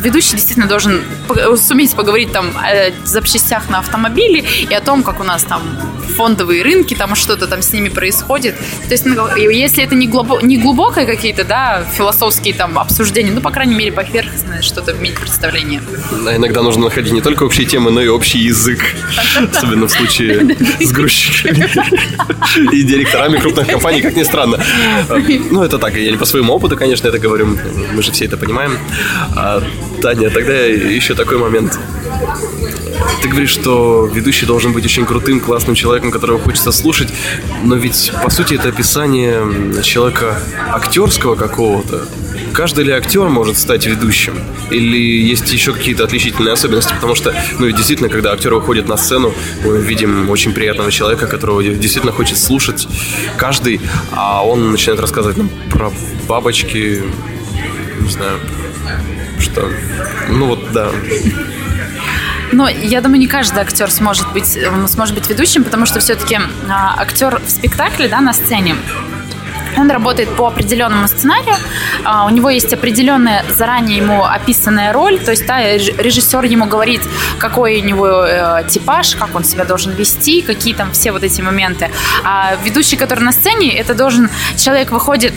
ведущий 0.00 0.32
действительно 0.32 0.66
должен 0.66 1.02
суметь 1.56 1.94
поговорить 1.94 2.32
там 2.32 2.50
о 2.56 3.06
запчастях 3.06 3.68
на 3.70 3.78
автомобиле 3.78 4.44
и 4.68 4.74
о 4.74 4.80
том, 4.80 5.02
как 5.02 5.20
у 5.20 5.24
нас 5.24 5.42
там 5.44 5.62
фондовые 6.08 6.62
рынки, 6.62 6.94
там 6.94 7.14
что-то 7.14 7.46
там 7.46 7.62
с 7.62 7.72
ними 7.72 7.88
происходит. 7.88 8.56
То 8.56 8.92
есть, 8.92 9.06
ну, 9.06 9.36
если 9.36 9.84
это 9.84 9.94
не, 9.94 10.06
глубо, 10.06 10.40
не 10.42 10.56
глубокое 10.56 11.06
какие-то, 11.06 11.44
да, 11.44 11.84
философские 11.96 12.54
там 12.54 12.78
обсуждения, 12.78 13.30
ну, 13.32 13.40
по 13.40 13.50
крайней 13.50 13.74
мере, 13.74 13.92
поверхностное 13.92 14.62
что-то 14.62 14.92
иметь 14.92 15.18
представление. 15.18 15.82
А 16.26 16.36
иногда 16.36 16.62
нужно 16.62 16.84
находить 16.84 17.12
не 17.12 17.20
только 17.20 17.44
общие 17.44 17.66
темы, 17.66 17.90
но 17.90 18.00
и 18.02 18.08
общий 18.08 18.38
язык. 18.38 18.80
Особенно 19.52 19.86
в 19.86 19.90
случае 19.90 20.56
с 20.80 20.92
грузчиками 20.92 21.68
и 22.72 22.82
директорами 22.82 23.38
крупных 23.38 23.66
компаний, 23.66 24.02
как 24.02 24.16
ни 24.16 24.22
странно. 24.22 24.58
Ну, 25.50 25.62
это 25.62 25.78
так, 25.78 25.94
я 25.96 26.10
не 26.10 26.16
по 26.16 26.24
своему 26.24 26.52
опыту, 26.54 26.76
конечно, 26.76 27.08
это 27.08 27.18
говорю, 27.18 27.58
мы 27.92 28.02
же 28.02 28.12
все 28.12 28.24
это 28.24 28.36
понимаем. 28.36 28.78
А, 29.36 29.62
Таня, 30.02 30.30
тогда 30.30 30.54
еще 30.54 31.14
такой 31.14 31.38
момент. 31.38 31.78
Ты 33.22 33.28
говоришь, 33.28 33.50
что 33.50 34.06
ведущий 34.06 34.46
должен 34.46 34.72
быть 34.72 34.84
очень 34.84 35.04
крутым, 35.04 35.40
классным 35.40 35.74
человеком, 35.74 36.10
которого 36.10 36.38
хочется 36.38 36.72
слушать, 36.72 37.12
но 37.62 37.76
ведь, 37.76 38.12
по 38.22 38.30
сути, 38.30 38.54
это 38.54 38.68
описание 38.68 39.82
человека 39.82 40.40
актерского 40.72 41.34
какого-то. 41.34 42.06
Каждый 42.52 42.84
ли 42.84 42.92
актер 42.92 43.28
может 43.28 43.58
стать 43.58 43.86
ведущим? 43.86 44.34
Или 44.70 44.98
есть 44.98 45.52
еще 45.52 45.72
какие-то 45.72 46.04
отличительные 46.04 46.52
особенности? 46.52 46.92
Потому 46.94 47.14
что, 47.14 47.34
ну, 47.58 47.70
действительно, 47.70 48.08
когда 48.08 48.32
актер 48.32 48.54
выходит 48.54 48.88
на 48.88 48.96
сцену, 48.96 49.32
мы 49.64 49.78
видим 49.78 50.28
очень 50.30 50.52
приятного 50.52 50.90
человека, 50.90 51.26
которого 51.26 51.62
действительно 51.62 52.12
хочет 52.12 52.38
слушать 52.38 52.88
каждый, 53.36 53.80
а 54.12 54.44
он 54.44 54.72
начинает 54.72 55.00
рассказывать 55.00 55.36
нам 55.36 55.50
про 55.70 55.92
бабочки, 56.26 57.02
не 58.00 58.10
знаю, 58.10 58.38
что... 59.38 59.70
Ну 60.28 60.46
вот, 60.46 60.72
да. 60.72 60.90
Но 62.52 62.68
я 62.68 63.00
думаю, 63.00 63.20
не 63.20 63.26
каждый 63.26 63.60
актер 63.60 63.90
сможет 63.90 64.32
быть, 64.32 64.58
сможет 64.86 65.14
быть 65.14 65.28
ведущим, 65.28 65.64
потому 65.64 65.86
что 65.86 66.00
все-таки 66.00 66.38
актер 66.68 67.40
в 67.44 67.50
спектакле, 67.50 68.08
да, 68.08 68.20
на 68.20 68.32
сцене, 68.32 68.74
он 69.76 69.90
работает 69.90 70.28
по 70.34 70.46
определенному 70.46 71.06
сценарию, 71.08 71.54
а, 72.04 72.26
у 72.26 72.30
него 72.30 72.50
есть 72.50 72.72
определенная 72.72 73.44
заранее 73.48 73.98
ему 73.98 74.24
описанная 74.24 74.92
роль, 74.92 75.18
то 75.18 75.30
есть 75.30 75.46
да, 75.46 75.60
режиссер 75.62 76.44
ему 76.44 76.66
говорит, 76.66 77.02
какой 77.38 77.80
у 77.80 77.84
него 77.84 78.24
э, 78.24 78.64
типаж, 78.68 79.14
как 79.14 79.34
он 79.34 79.44
себя 79.44 79.64
должен 79.64 79.92
вести, 79.92 80.42
какие 80.42 80.74
там 80.74 80.92
все 80.92 81.12
вот 81.12 81.22
эти 81.22 81.40
моменты. 81.42 81.90
А 82.24 82.56
ведущий, 82.64 82.96
который 82.96 83.20
на 83.20 83.32
сцене, 83.32 83.76
это 83.76 83.94
должен, 83.94 84.30
человек 84.56 84.90
выходит 84.90 85.34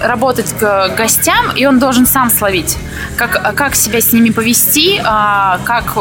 работать 0.00 0.52
к 0.58 0.94
гостям, 0.96 1.50
и 1.56 1.66
он 1.66 1.78
должен 1.78 2.06
сам 2.06 2.30
словить, 2.30 2.76
как, 3.16 3.54
как 3.54 3.74
себя 3.74 4.00
с 4.00 4.12
ними 4.12 4.30
повести, 4.30 5.00
а, 5.04 5.58
как, 5.64 5.94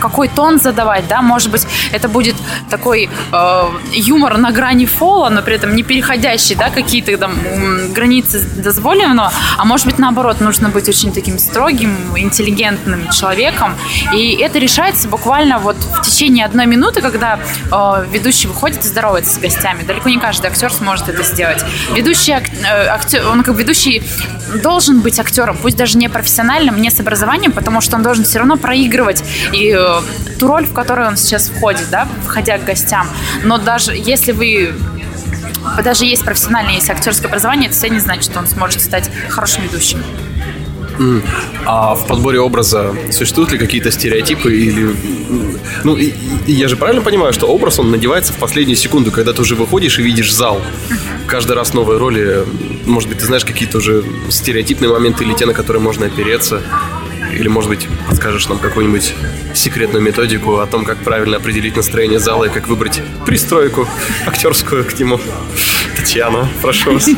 какой 0.00 0.28
тон 0.28 0.58
задавать, 0.58 1.08
да, 1.08 1.22
может 1.22 1.50
быть, 1.50 1.66
это 1.92 2.08
будет 2.08 2.36
такой 2.70 3.08
э, 3.32 3.62
юмор 3.92 4.38
на 4.38 4.52
грани 4.52 4.86
фола, 4.86 5.28
но 5.28 5.42
при 5.42 5.54
этом 5.56 5.74
не 5.74 5.82
переходящий, 5.82 6.54
да, 6.54 6.70
какие-то 6.70 7.16
там 7.18 7.32
границы 7.92 8.46
дозволенного, 8.56 9.32
а 9.58 9.64
может 9.64 9.86
быть, 9.86 9.98
наоборот, 9.98 10.40
нужно 10.40 10.68
быть 10.68 10.88
очень 10.88 11.12
таким 11.12 11.38
строгим, 11.38 11.96
интеллигентным 12.16 13.10
человеком, 13.10 13.76
и 14.14 14.36
это 14.40 14.58
решается 14.58 15.08
буквально 15.08 15.58
вот 15.58 15.76
в 15.76 16.02
течение 16.02 16.44
одной 16.44 16.66
минуты, 16.66 17.00
когда 17.00 17.38
э, 17.70 18.06
ведущий 18.10 18.48
выходит 18.48 18.84
и 18.84 18.88
здоровается 18.88 19.34
с 19.34 19.38
гостями. 19.38 19.82
Далеко 19.82 20.08
не 20.08 20.18
каждый 20.18 20.46
актер 20.46 20.72
сможет 20.72 21.08
это 21.08 21.22
сделать. 21.22 21.64
Ведущий 21.94 22.32
э, 22.32 22.86
актер, 22.88 23.19
он 23.30 23.42
как 23.42 23.56
ведущий 23.56 24.02
должен 24.62 25.00
быть 25.00 25.18
актером, 25.18 25.56
пусть 25.60 25.76
даже 25.76 25.98
не 25.98 26.08
профессиональным, 26.08 26.80
не 26.80 26.90
с 26.90 27.00
образованием, 27.00 27.52
потому 27.52 27.80
что 27.80 27.96
он 27.96 28.02
должен 28.02 28.24
все 28.24 28.38
равно 28.38 28.56
проигрывать 28.56 29.22
и 29.52 29.74
э, 29.76 30.00
ту 30.38 30.46
роль, 30.46 30.66
в 30.66 30.72
которую 30.72 31.08
он 31.08 31.16
сейчас 31.16 31.48
входит, 31.48 31.86
да, 31.90 32.08
входя 32.24 32.58
к 32.58 32.64
гостям. 32.64 33.06
Но 33.44 33.58
даже 33.58 33.92
если 33.94 34.32
вы 34.32 34.74
даже 35.84 36.04
есть 36.04 36.24
профессиональное, 36.24 36.74
есть 36.74 36.90
актерское 36.90 37.28
образование, 37.28 37.70
это 37.70 37.88
не 37.88 38.00
значит, 38.00 38.24
что 38.24 38.38
он 38.38 38.46
сможет 38.46 38.80
стать 38.80 39.10
хорошим 39.28 39.62
ведущим. 39.64 40.02
А 41.64 41.94
в 41.94 42.06
подборе 42.06 42.40
образа 42.40 42.94
существуют 43.10 43.52
ли 43.52 43.58
какие-то 43.58 43.90
стереотипы 43.90 44.54
или... 44.54 44.94
Ну, 45.82 45.96
и, 45.96 46.12
и 46.46 46.52
я 46.52 46.68
же 46.68 46.76
правильно 46.76 47.00
понимаю, 47.00 47.32
что 47.32 47.46
образ, 47.46 47.78
он 47.78 47.90
надевается 47.90 48.32
в 48.32 48.36
последнюю 48.36 48.76
секунду, 48.76 49.10
когда 49.10 49.32
ты 49.32 49.40
уже 49.40 49.54
выходишь 49.54 49.98
и 49.98 50.02
видишь 50.02 50.32
зал. 50.32 50.60
Каждый 51.30 51.52
раз 51.52 51.74
новые 51.74 51.96
роли. 51.96 52.44
Может 52.86 53.08
быть, 53.08 53.18
ты 53.18 53.24
знаешь 53.24 53.44
какие-то 53.44 53.78
уже 53.78 54.04
стереотипные 54.30 54.90
моменты 54.90 55.22
или 55.22 55.32
те, 55.32 55.46
на 55.46 55.54
которые 55.54 55.80
можно 55.80 56.06
опереться. 56.06 56.60
Или, 57.32 57.46
может 57.46 57.70
быть, 57.70 57.86
подскажешь 58.08 58.48
нам 58.48 58.58
какую-нибудь 58.58 59.14
секретную 59.54 60.02
методику 60.02 60.58
о 60.58 60.66
том, 60.66 60.84
как 60.84 60.98
правильно 61.04 61.36
определить 61.36 61.76
настроение 61.76 62.18
зала 62.18 62.46
и 62.46 62.48
как 62.48 62.66
выбрать 62.66 63.00
пристройку 63.26 63.86
актерскую 64.26 64.84
к 64.84 64.98
нему. 64.98 65.20
Татьяна, 65.96 66.48
прошу 66.62 66.94
вас. 66.94 67.08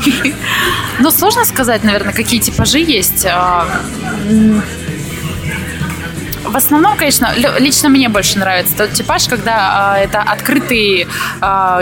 Ну, 0.99 1.11
сложно 1.11 1.47
сказать, 1.47 1.83
наверное, 1.83 2.13
какие 2.13 2.39
типажи 2.39 2.81
есть. 2.81 3.25
А, 3.25 3.67
в 6.45 6.55
основном, 6.55 6.99
конечно, 6.99 7.33
лично 7.59 7.89
мне 7.89 8.11
больше 8.11 8.39
нравится 8.39 8.77
тот 8.77 8.93
типаж, 8.93 9.27
когда 9.27 9.95
а, 9.95 9.99
это 9.99 10.21
открытый 10.21 11.07
а, 11.41 11.81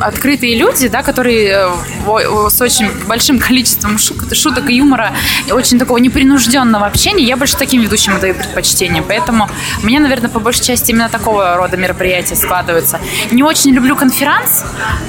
открытые 0.00 0.56
люди, 0.56 0.88
да, 0.88 1.02
которые 1.02 1.68
э, 2.06 2.48
с 2.50 2.60
очень 2.60 2.90
большим 3.06 3.38
количеством 3.38 3.98
шуток 3.98 4.70
и 4.70 4.76
юмора, 4.76 5.12
и 5.46 5.52
очень 5.52 5.78
такого 5.78 5.98
непринужденного 5.98 6.86
общения, 6.86 7.24
я 7.24 7.36
больше 7.36 7.56
таким 7.56 7.82
ведущим 7.82 8.18
даю 8.20 8.34
предпочтение. 8.34 9.02
Поэтому 9.02 9.48
у 9.82 9.86
меня, 9.86 10.00
наверное, 10.00 10.30
по 10.30 10.40
большей 10.40 10.64
части 10.64 10.90
именно 10.90 11.08
такого 11.08 11.56
рода 11.56 11.76
мероприятия 11.76 12.36
складываются. 12.36 13.00
Не 13.30 13.42
очень 13.42 13.72
люблю 13.72 13.96
конферанс, 13.96 14.64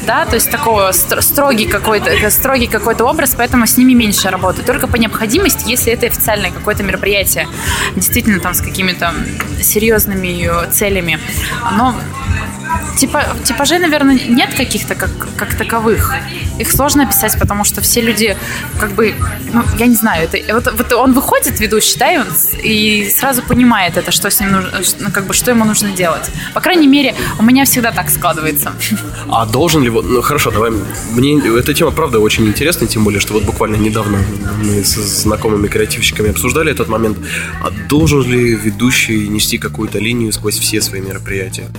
да, 0.06 0.26
то 0.26 0.36
есть 0.36 0.50
такого 0.52 0.92
строгий 0.92 1.66
какой-то 1.66 2.10
э, 2.10 2.30
строгий 2.30 2.68
какой-то 2.68 3.06
образ, 3.06 3.36
поэтому 3.38 3.66
с 3.66 3.78
ними 3.78 3.94
меньше 3.94 4.30
работаю. 4.30 4.66
Только 4.66 4.88
по 4.88 4.98
необходимости, 4.98 5.70
если 5.70 5.94
это 5.94 6.08
официальное 6.08 6.52
какое-то 6.52 6.84
мероприятие, 6.84 7.48
действительно 7.96 8.40
там 8.40 8.54
с 8.54 8.62
какими-то 8.62 9.14
серьезными 9.62 10.50
э, 10.50 10.72
целями. 10.72 11.20
Но 11.78 11.96
Типа, 12.98 13.26
типажей, 13.44 13.80
наверное, 13.80 14.20
нет 14.28 14.54
каких-то 14.54 14.96
как, 14.96 15.10
как 15.36 15.56
таковых. 15.56 16.14
Их 16.60 16.72
сложно 16.72 17.04
описать, 17.04 17.40
потому 17.40 17.64
что 17.64 17.82
все 17.82 18.02
люди, 18.02 18.38
как 18.80 18.92
бы, 18.92 19.14
ну, 19.54 19.64
я 19.78 19.88
не 19.88 19.96
знаю, 19.96 20.30
это, 20.32 20.54
вот, 20.54 20.72
вот 20.78 20.94
он 20.94 21.14
выходит, 21.14 21.60
ведущий, 21.60 21.98
да, 21.98 22.12
и, 22.14 22.18
он, 22.18 22.28
и 22.64 23.10
сразу 23.10 23.42
понимает 23.42 23.98
это, 23.98 24.12
что 24.12 24.30
с 24.30 24.40
ним 24.40 24.52
нужно, 24.52 24.72
ну, 25.00 25.12
как 25.12 25.26
бы, 25.26 25.34
что 25.34 25.52
ему 25.52 25.66
нужно 25.66 25.92
делать. 25.92 26.30
По 26.54 26.62
крайней 26.62 26.88
мере, 26.88 27.16
у 27.40 27.44
меня 27.44 27.66
всегда 27.66 27.92
так 27.92 28.10
складывается. 28.10 28.74
А 29.30 29.46
должен 29.46 29.84
ли 29.84 29.90
ну, 29.90 30.22
хорошо, 30.22 30.52
давай, 30.52 30.72
мне 31.12 31.40
эта 31.40 31.74
тема, 31.74 31.92
правда, 31.92 32.20
очень 32.20 32.48
интересна, 32.48 32.88
тем 32.88 33.04
более, 33.04 33.20
что 33.20 33.34
вот 33.34 33.44
буквально 33.44 33.78
недавно 33.78 34.20
мы 34.64 34.84
с 34.84 34.96
знакомыми 34.96 35.68
креативщиками 35.68 36.30
обсуждали 36.30 36.72
этот 36.72 36.88
момент. 36.88 37.18
А 37.64 37.72
должен 37.90 38.24
ли 38.24 38.56
ведущий 38.56 39.28
нести 39.28 39.58
какую-то 39.58 40.00
линию 40.00 40.32
сквозь 40.34 40.60
все 40.60 40.82
свои 40.82 41.02
мероприятия? 41.02 41.70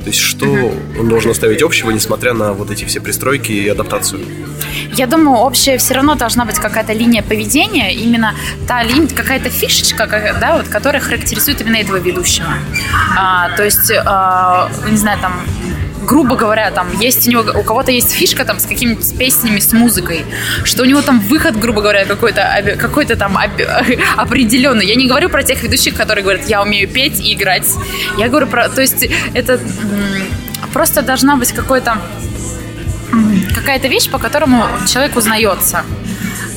То 0.00 0.06
есть 0.06 0.18
что 0.18 0.72
должен 1.02 1.30
оставить 1.30 1.62
общего, 1.62 1.90
несмотря 1.90 2.32
на 2.32 2.52
вот 2.52 2.70
эти 2.70 2.84
все 2.84 3.00
пристройки 3.00 3.52
и 3.52 3.68
адаптацию? 3.68 4.20
Я 4.92 5.06
думаю, 5.06 5.38
общая 5.38 5.78
все 5.78 5.94
равно 5.94 6.14
должна 6.14 6.44
быть 6.44 6.56
какая-то 6.56 6.92
линия 6.92 7.22
поведения, 7.22 7.92
именно 7.94 8.34
та 8.66 8.82
линия, 8.82 9.08
какая-то 9.08 9.50
фишечка, 9.50 10.06
да, 10.40 10.56
вот, 10.56 10.68
которая 10.68 11.02
характеризует 11.02 11.60
именно 11.60 11.76
этого 11.76 11.96
ведущего. 11.96 12.48
А, 13.16 13.50
то 13.56 13.64
есть, 13.64 13.92
а, 13.92 14.70
не 14.88 14.96
знаю, 14.96 15.18
там 15.20 15.32
грубо 16.10 16.34
говоря, 16.34 16.72
там 16.72 16.88
есть 17.00 17.28
у 17.28 17.30
него, 17.30 17.42
у 17.60 17.62
кого-то 17.62 17.92
есть 17.92 18.10
фишка 18.10 18.44
там 18.44 18.58
с 18.58 18.66
какими-то 18.66 19.02
с 19.04 19.12
песнями, 19.12 19.60
с 19.60 19.72
музыкой, 19.72 20.24
что 20.64 20.82
у 20.82 20.84
него 20.84 21.02
там 21.02 21.20
выход, 21.20 21.56
грубо 21.56 21.82
говоря, 21.82 22.04
какой-то 22.04 22.42
какой-то 22.80 23.14
там 23.14 23.38
определенный. 24.16 24.86
Я 24.86 24.96
не 24.96 25.06
говорю 25.06 25.28
про 25.28 25.44
тех 25.44 25.62
ведущих, 25.62 25.94
которые 25.94 26.24
говорят, 26.24 26.48
я 26.48 26.62
умею 26.62 26.88
петь 26.88 27.20
и 27.20 27.32
играть. 27.32 27.68
Я 28.18 28.28
говорю 28.28 28.48
про, 28.48 28.68
то 28.68 28.80
есть 28.80 29.08
это 29.34 29.60
просто 30.72 31.02
должна 31.02 31.36
быть 31.36 31.52
какой-то 31.52 31.98
какая-то 33.54 33.86
вещь, 33.86 34.10
по 34.10 34.18
которому 34.18 34.64
человек 34.92 35.16
узнается. 35.16 35.84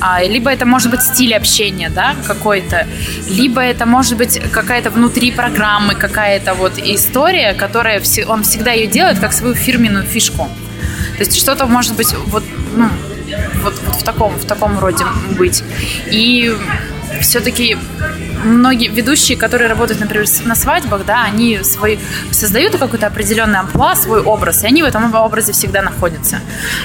А, 0.06 0.22
либо 0.22 0.50
это 0.50 0.66
может 0.66 0.90
быть 0.90 1.00
стиль 1.00 1.34
общения, 1.34 1.88
да, 1.88 2.14
какой-то, 2.26 2.86
либо 3.30 3.62
это 3.62 3.86
может 3.86 4.18
быть 4.18 4.38
какая-то 4.52 4.90
внутри 4.90 5.32
программы, 5.32 5.94
какая-то 5.94 6.52
вот 6.52 6.74
история, 6.76 7.54
которая 7.54 8.02
он 8.28 8.42
всегда 8.42 8.72
ее 8.72 8.86
делает 8.86 9.18
как 9.18 9.32
свою 9.32 9.54
фирменную 9.54 10.04
фишку. 10.04 10.50
То 11.16 11.20
есть 11.20 11.34
что-то 11.38 11.64
может 11.64 11.96
быть 11.96 12.14
вот, 12.26 12.44
ну, 12.76 12.90
вот, 13.62 13.80
вот 13.86 13.96
в 13.96 14.02
таком 14.02 14.34
в 14.38 14.44
таком 14.44 14.78
роде 14.78 15.06
быть. 15.38 15.64
И 16.10 16.54
все-таки 17.22 17.78
многие 18.44 18.88
ведущие, 18.88 19.36
которые 19.36 19.68
работают, 19.68 20.00
например, 20.00 20.26
на 20.44 20.54
свадьбах, 20.54 21.04
да, 21.04 21.24
они 21.24 21.62
свой, 21.62 21.98
создают 22.30 22.76
какой-то 22.76 23.06
определенный 23.06 23.58
амплуа, 23.58 23.94
свой 23.96 24.20
образ, 24.20 24.64
и 24.64 24.66
они 24.66 24.82
в 24.82 24.86
этом 24.86 25.14
образе 25.14 25.52
всегда 25.52 25.82
находятся. 25.82 26.40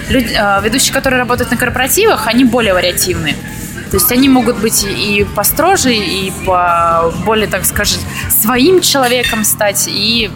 Люди, 0.10 0.34
э, 0.34 0.62
ведущие, 0.64 0.94
которые 0.94 1.20
работают 1.20 1.52
на 1.52 1.58
корпоративах, 1.58 2.28
они 2.28 2.46
более 2.46 2.74
вариативны. 2.74 3.36
То 3.92 3.98
есть 3.98 4.12
они 4.12 4.30
могут 4.30 4.58
быть 4.58 4.84
и 4.84 5.26
построже, 5.36 5.94
и 5.94 6.32
по 6.46 7.12
более, 7.26 7.48
так 7.48 7.66
скажем, 7.66 8.00
своим 8.30 8.82
человеком 8.82 9.44
стать, 9.44 9.88
и 9.88 10.30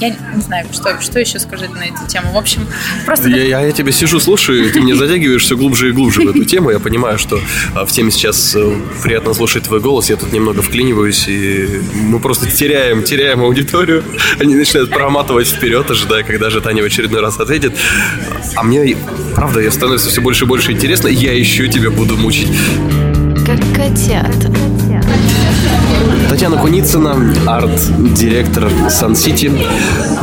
я 0.00 0.10
не 0.34 0.40
знаю, 0.40 0.66
что, 0.72 1.00
что 1.00 1.20
еще 1.20 1.38
сказать 1.38 1.72
на 1.72 1.84
эту 1.84 2.06
тему. 2.08 2.32
В 2.32 2.36
общем, 2.36 2.66
просто... 3.04 3.28
Я, 3.28 3.44
я, 3.44 3.60
я 3.60 3.72
тебя 3.72 3.92
сижу, 3.92 4.18
слушаю, 4.18 4.72
ты 4.72 4.80
мне 4.80 4.94
затягиваешь 4.94 5.42
все 5.42 5.56
глубже 5.56 5.90
и 5.90 5.92
глубже 5.92 6.22
в 6.22 6.28
эту 6.28 6.44
тему. 6.44 6.70
Я 6.70 6.78
понимаю, 6.78 7.18
что 7.18 7.38
а, 7.74 7.84
в 7.84 7.92
теме 7.92 8.10
сейчас 8.10 8.54
э, 8.56 8.74
приятно 9.02 9.34
слушать 9.34 9.64
твой 9.64 9.80
голос. 9.80 10.08
Я 10.10 10.16
тут 10.16 10.32
немного 10.32 10.62
вклиниваюсь, 10.62 11.28
и 11.28 11.82
мы 11.94 12.18
просто 12.18 12.50
теряем, 12.50 13.02
теряем 13.02 13.42
аудиторию. 13.42 14.02
Они 14.38 14.54
начинают 14.54 14.90
проматывать 14.90 15.48
вперед, 15.48 15.90
ожидая, 15.90 16.22
когда 16.22 16.50
же 16.50 16.60
Таня 16.60 16.82
в 16.82 16.86
очередной 16.86 17.20
раз 17.20 17.38
ответит. 17.38 17.74
А 18.56 18.62
мне, 18.62 18.96
правда, 19.34 19.60
я 19.60 19.70
становится 19.70 20.08
все 20.08 20.20
больше 20.20 20.44
и 20.44 20.48
больше 20.48 20.72
интересно, 20.72 21.08
и 21.08 21.14
я 21.14 21.32
еще 21.32 21.68
тебя 21.68 21.90
буду 21.90 22.16
мучить. 22.16 22.48
Как 23.46 23.60
котята. 23.74 24.69
Татьяна 26.40 26.56
Куницына, 26.56 27.16
арт-директор 27.46 28.64
City. 28.88 29.62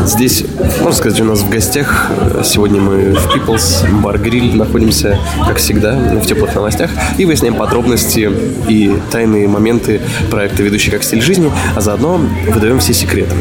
Здесь, 0.03 0.43
можно 0.79 0.93
сказать, 0.93 1.21
у 1.21 1.25
нас 1.25 1.41
в 1.41 1.49
гостях. 1.51 2.09
Сегодня 2.43 2.81
мы 2.81 3.13
в 3.13 3.35
People's 3.35 3.85
Bar 4.01 4.19
Grill 4.19 4.55
находимся, 4.55 5.19
как 5.45 5.57
всегда, 5.57 5.93
в 5.95 6.25
теплых 6.25 6.55
новостях. 6.55 6.89
И 7.19 7.25
выясняем 7.25 7.53
подробности 7.53 8.31
и 8.67 8.97
тайные 9.11 9.47
моменты 9.47 10.01
проекта 10.31 10.63
«Ведущий 10.63 10.89
как 10.89 11.03
стиль 11.03 11.21
жизни», 11.21 11.51
а 11.75 11.81
заодно 11.81 12.19
выдаем 12.47 12.79
все 12.79 12.95
секреты. 12.95 13.35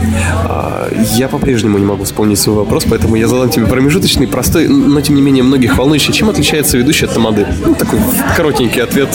А, 0.45 0.90
Я 1.14 1.28
по-прежнему 1.28 1.78
не 1.78 1.87
могу 1.87 2.04
вспомнить 2.04 2.38
свой 2.38 2.56
вопрос, 2.56 2.85
поэтому 2.87 3.16
я 3.16 3.26
задам 3.26 3.49
тебе 3.49 3.64
промежуточный, 3.64 4.28
простой, 4.28 4.68
но 4.68 5.00
тем 5.00 5.14
не 5.14 5.23
менее 5.23 5.45
многих 5.45 5.78
волнующий. 5.78 6.12
Чем 6.12 6.28
отличается 6.28 6.76
ведущий 6.76 7.06
от 7.06 7.14
тамады? 7.14 7.47
Ну, 7.64 7.75
такой 7.75 8.00
коротенький 8.37 8.83
ответ. 8.83 9.09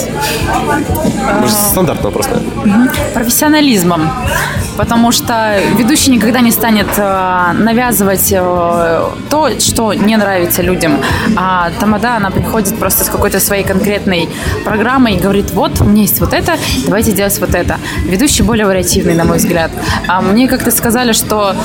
Может, 1.40 1.58
стандартный 1.58 2.12
вопрос, 2.12 2.28
профессионализмом. 3.14 4.10
Потому 4.82 5.12
что 5.12 5.60
ведущий 5.78 6.10
никогда 6.10 6.40
не 6.40 6.50
станет 6.50 6.88
э, 6.98 7.52
навязывать 7.54 8.32
э, 8.32 9.02
то, 9.30 9.60
что 9.60 9.94
не 9.94 10.18
нравится 10.18 10.64
людям. 10.64 10.94
А 11.36 11.70
Тамада, 11.80 12.16
она 12.16 12.32
приходит 12.32 12.76
просто 12.80 13.04
с 13.04 13.10
какой-то 13.10 13.40
своей 13.40 13.64
конкретной 13.64 14.28
программой 14.66 15.18
и 15.18 15.20
говорит, 15.20 15.52
вот, 15.52 15.80
у 15.82 15.84
меня 15.84 16.02
есть 16.02 16.20
вот 16.20 16.34
это, 16.34 16.54
давайте 16.88 17.12
делать 17.12 17.38
вот 17.40 17.54
это. 17.54 17.78
Ведущий 18.06 18.42
более 18.42 18.66
вариативный, 18.66 19.14
на 19.14 19.24
мой 19.24 19.38
взгляд. 19.38 19.70
А 20.08 20.20
мне 20.20 20.48
как-то 20.48 20.72
сказали, 20.72 21.12
что 21.14 21.56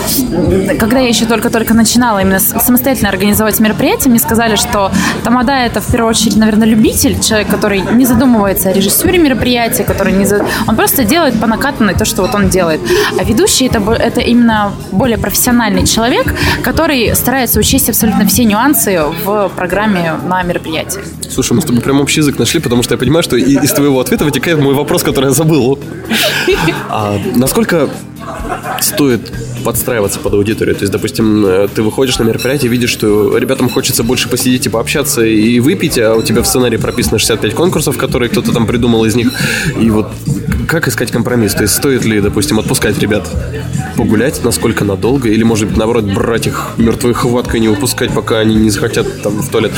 когда 0.78 0.98
я 0.98 1.08
еще 1.08 1.24
только-только 1.24 1.72
начинала 1.72 2.18
именно 2.18 2.38
самостоятельно 2.38 3.08
организовать 3.08 3.58
мероприятие, 3.60 4.10
мне 4.10 4.20
сказали, 4.20 4.56
что 4.56 4.92
Тамада 5.24 5.52
это 5.52 5.80
в 5.80 5.90
первую 5.90 6.10
очередь, 6.10 6.36
наверное, 6.36 6.68
любитель, 6.68 7.18
человек, 7.18 7.48
который 7.48 7.80
не 7.80 8.04
задумывается 8.04 8.68
о 8.68 8.72
режиссуре 8.74 9.16
мероприятия, 9.16 9.84
который 9.84 10.12
не 10.12 10.26
за... 10.26 10.44
он 10.68 10.76
просто 10.76 11.04
делает 11.04 11.40
по 11.40 11.46
накатанной 11.46 11.94
то, 11.94 12.04
что 12.04 12.20
вот 12.20 12.34
он 12.34 12.50
делает. 12.50 12.82
А 13.18 13.24
ведущий 13.24 13.66
это, 13.66 13.78
это 13.92 14.20
именно 14.20 14.72
более 14.92 15.18
профессиональный 15.18 15.86
человек, 15.86 16.34
который 16.62 17.14
старается 17.14 17.58
учесть 17.60 17.88
абсолютно 17.88 18.26
все 18.26 18.44
нюансы 18.44 19.00
в 19.24 19.50
программе 19.56 20.14
на 20.26 20.42
мероприятии. 20.42 21.00
Слушай, 21.28 21.54
мы 21.54 21.62
с 21.62 21.64
тобой 21.64 21.82
прям 21.82 22.00
общий 22.00 22.20
язык 22.20 22.38
нашли, 22.38 22.60
потому 22.60 22.82
что 22.82 22.94
я 22.94 22.98
понимаю, 22.98 23.22
что 23.22 23.36
из 23.36 23.72
твоего 23.72 24.00
ответа 24.00 24.24
вытекает 24.24 24.58
мой 24.58 24.74
вопрос, 24.74 25.02
который 25.02 25.26
я 25.26 25.32
забыл. 25.32 25.78
А 26.88 27.18
насколько 27.34 27.88
стоит 28.80 29.32
подстраиваться 29.64 30.18
под 30.20 30.34
аудиторию? 30.34 30.74
То 30.74 30.82
есть, 30.82 30.92
допустим, 30.92 31.68
ты 31.74 31.82
выходишь 31.82 32.18
на 32.18 32.24
мероприятие, 32.24 32.70
видишь, 32.70 32.90
что 32.90 33.36
ребятам 33.36 33.68
хочется 33.68 34.02
больше 34.02 34.28
посидеть 34.28 34.66
и 34.66 34.68
пообщаться 34.68 35.24
и 35.24 35.60
выпить, 35.60 35.98
а 35.98 36.14
у 36.14 36.22
тебя 36.22 36.42
в 36.42 36.46
сценарии 36.46 36.76
прописано 36.76 37.18
65 37.18 37.54
конкурсов, 37.54 37.96
которые 37.96 38.28
кто-то 38.28 38.52
там 38.52 38.66
придумал 38.66 39.04
из 39.04 39.14
них. 39.14 39.32
И 39.80 39.90
вот 39.90 40.12
как 40.66 40.88
искать 40.88 41.10
компромисс? 41.10 41.54
То 41.54 41.62
есть, 41.62 41.74
стоит 41.74 42.04
ли, 42.04 42.20
допустим, 42.20 42.58
отпускать 42.58 42.98
ребят 42.98 43.28
погулять, 43.96 44.44
насколько 44.44 44.84
надолго, 44.84 45.28
или, 45.28 45.42
может 45.42 45.68
быть, 45.68 45.76
наоборот, 45.76 46.04
брать 46.04 46.46
их 46.46 46.72
мертвой 46.76 47.14
хваткой, 47.14 47.60
не 47.60 47.68
выпускать, 47.68 48.12
пока 48.12 48.38
они 48.38 48.54
не 48.54 48.70
захотят 48.70 49.22
там 49.22 49.40
в 49.40 49.48
туалет? 49.48 49.72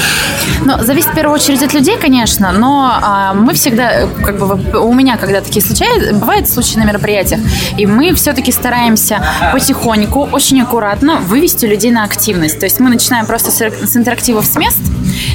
Ну, 0.64 0.74
зависит 0.82 1.10
в 1.10 1.14
первую 1.14 1.34
очередь 1.34 1.62
от 1.62 1.72
людей, 1.72 1.96
конечно, 1.98 2.52
но 2.52 2.90
а, 3.00 3.34
мы 3.34 3.54
всегда, 3.54 4.08
как 4.24 4.38
бы 4.38 4.80
у 4.80 4.92
меня, 4.92 5.16
когда 5.16 5.40
такие 5.40 5.64
случаются, 5.64 6.14
бывают 6.14 6.48
случаи 6.48 6.78
на 6.78 6.84
мероприятиях, 6.84 7.40
и 7.76 7.86
мы 7.86 8.14
все-таки 8.14 8.50
стараемся 8.50 9.24
потихоньку, 9.52 10.28
очень 10.32 10.60
аккуратно 10.60 11.16
вывести 11.16 11.66
людей 11.66 11.90
на 11.90 12.04
активность. 12.04 12.58
То 12.58 12.66
есть 12.66 12.80
мы 12.80 12.90
начинаем 12.90 13.26
просто 13.26 13.50
с 13.50 13.96
интерактивов 13.96 14.46
с 14.46 14.56
мест, 14.56 14.80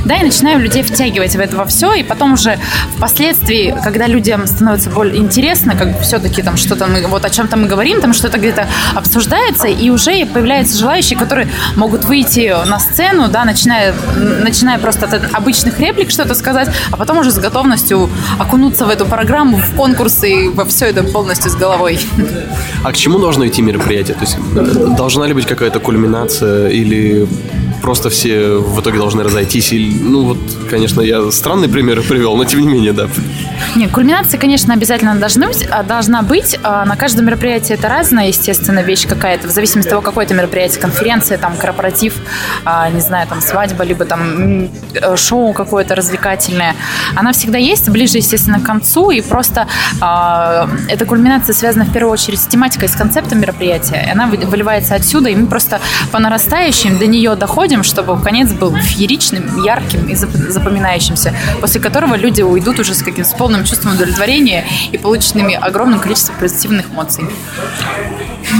да, 0.06 0.18
и 0.18 0.24
начинаем 0.24 0.60
людей 0.62 0.84
втягивать 0.84 1.36
в 1.36 1.40
это 1.40 1.56
во 1.56 1.66
все, 1.66 1.94
и 1.94 2.04
потом 2.04 2.34
уже 2.34 2.60
впоследствии, 2.96 3.76
когда 3.84 4.08
людям 4.08 4.48
становится 4.48 4.90
более 4.90 5.18
интересно, 5.18 5.76
как 5.76 6.02
все-таки 6.02 6.42
там 6.42 6.58
что-то 6.58 6.88
мы, 6.88 7.06
вот 7.08 7.26
о 7.26 7.30
чем-то 7.30 7.58
мы 7.58 7.68
говорим, 7.68 8.02
там 8.02 8.14
что-то 8.14 8.38
где-то 8.38 8.68
обсуждается, 8.96 9.68
и 9.68 9.90
уже 9.90 10.26
появляются 10.26 10.78
желающие, 10.78 11.18
которые 11.18 11.48
могут 11.76 12.06
выйти 12.06 12.54
на 12.68 12.80
сцену, 12.80 13.28
да, 13.28 13.46
начиная, 13.46 13.94
начиная 14.16 14.78
просто 14.80 15.06
от 15.06 15.34
обычных 15.34 15.80
реплик 15.80 16.12
что-то 16.12 16.36
сказать, 16.36 16.70
а 16.92 16.98
потом 16.98 17.20
уже 17.20 17.32
с 17.32 17.38
готовностью 17.38 18.10
окунуться 18.40 18.86
в 18.86 18.90
эту 18.90 19.06
программу, 19.06 19.58
в 19.58 19.76
конкурсы 19.76 20.46
и 20.46 20.50
во 20.50 20.66
все 20.66 20.88
это 20.88 21.04
полностью 21.04 21.52
с 21.52 21.56
головой. 21.56 22.00
А 22.84 22.92
к 22.92 22.98
чему 22.98 23.20
должно 23.20 23.48
идти 23.48 23.62
мероприятие? 23.62 24.16
То 24.16 24.22
есть 24.22 24.38
э, 24.56 24.96
должна 24.98 25.28
ли 25.28 25.34
быть 25.34 25.46
какая-то 25.46 25.80
кульминация 25.80 26.70
или 26.70 27.28
просто 27.84 28.10
все 28.10 28.56
в 28.58 28.80
итоге 28.82 28.98
должны 28.98 29.24
разойтись? 29.24 29.72
Или, 29.74 29.94
ну 30.02 30.24
вот, 30.24 30.38
конечно, 30.70 31.02
я 31.02 31.30
странный 31.32 31.68
пример 31.70 32.02
привел, 32.02 32.36
но 32.38 32.46
тем 32.46 32.62
не 32.62 32.68
менее, 32.68 32.94
да. 32.94 33.08
Нет, 33.76 33.92
кульминация, 33.92 34.40
конечно, 34.40 34.74
обязательно 34.74 35.16
должна 35.16 35.48
быть. 35.48 35.68
а, 35.70 35.84
Должна 35.84 36.22
быть. 36.22 36.58
А 36.64 36.86
На 36.86 36.96
каждом 36.96 37.26
мероприятии 37.26 37.74
это 37.74 37.90
разная, 37.90 38.28
естественно, 38.30 38.80
вещь 38.80 39.06
какая-то, 39.08 39.48
в 39.48 39.52
зависимости 39.52 39.90
от 39.90 39.92
того, 39.92 40.02
какое 40.02 40.26
это 40.26 40.34
мероприятие, 40.34 40.80
конференция, 40.82 41.38
там, 41.38 41.56
корпоратив, 41.58 42.16
а, 42.66 42.90
не 42.90 43.02
знаю, 43.02 43.28
там, 43.28 43.42
свадьба, 43.42 43.84
либо 43.84 44.06
там 44.06 44.70
э, 44.94 45.16
шоу 45.18 45.54
какое-то 45.54 45.96
развлекательное. 45.96 46.76
Она 47.16 47.32
всегда 47.34 47.58
есть, 47.58 47.90
ближе, 47.90 48.18
естественно, 48.18 48.60
к 48.60 48.64
концу, 48.64 49.12
и 49.12 49.22
просто 49.22 49.68
а, 50.02 50.70
эта 50.88 51.06
кульминация 51.06 51.54
связана 51.54 51.84
в 51.86 51.92
первую 51.92 52.14
очередь 52.14 52.40
с 52.40 52.48
тематикой, 52.48 52.88
с 52.88 52.96
концептом 52.96 53.40
мероприятия. 53.42 54.06
И 54.08 54.12
Она 54.12 54.28
вы- 54.28 54.38
выливается 54.38 54.96
отсюда, 54.96 55.30
и 55.30 55.36
мы 55.36 55.48
просто 55.48 55.80
по 56.12 56.20
нарастающим 56.20 56.98
до 56.98 57.08
нее 57.08 57.36
доходим, 57.36 57.73
чтобы 57.82 58.22
конец 58.22 58.52
был 58.52 58.76
фееричным, 58.76 59.64
ярким 59.64 60.08
и 60.08 60.14
зап- 60.14 60.50
запоминающимся, 60.50 61.34
после 61.60 61.82
которого 61.82 62.16
люди 62.16 62.44
уйдут 62.44 62.80
уже 62.80 62.94
с 62.94 63.02
каким 63.02 63.26
с 63.26 63.34
полным 63.34 63.64
чувством 63.64 63.96
удовлетворения 63.96 64.66
и 64.92 64.98
полученными 65.00 65.56
огромным 65.56 66.00
количеством 66.00 66.36
позитивных 66.40 66.92
эмоций. 66.92 67.24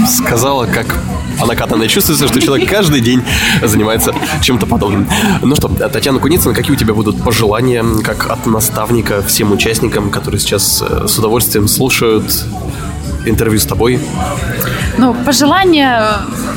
Сказала, 0.08 0.66
как 0.66 0.98
по 1.38 1.46
накатанной 1.46 1.88
чувствуется, 1.88 2.26
что 2.28 2.40
человек 2.40 2.68
каждый 2.68 3.00
день 3.00 3.22
занимается 3.62 4.14
чем-то 4.40 4.66
подобным. 4.66 5.08
Ну 5.42 5.54
что, 5.56 5.68
Татьяна 5.68 6.18
Куницына, 6.18 6.54
какие 6.54 6.72
у 6.72 6.78
тебя 6.78 6.94
будут 6.94 7.22
пожелания, 7.22 7.84
как 8.02 8.30
от 8.30 8.46
наставника 8.46 9.22
всем 9.22 9.52
участникам, 9.52 10.10
которые 10.10 10.40
сейчас 10.40 10.82
э, 10.82 11.06
с 11.06 11.18
удовольствием 11.18 11.68
слушают 11.68 12.24
интервью 13.26 13.58
с 13.58 13.66
тобой? 13.66 14.00
Ну, 14.96 15.12
пожелание, 15.12 16.02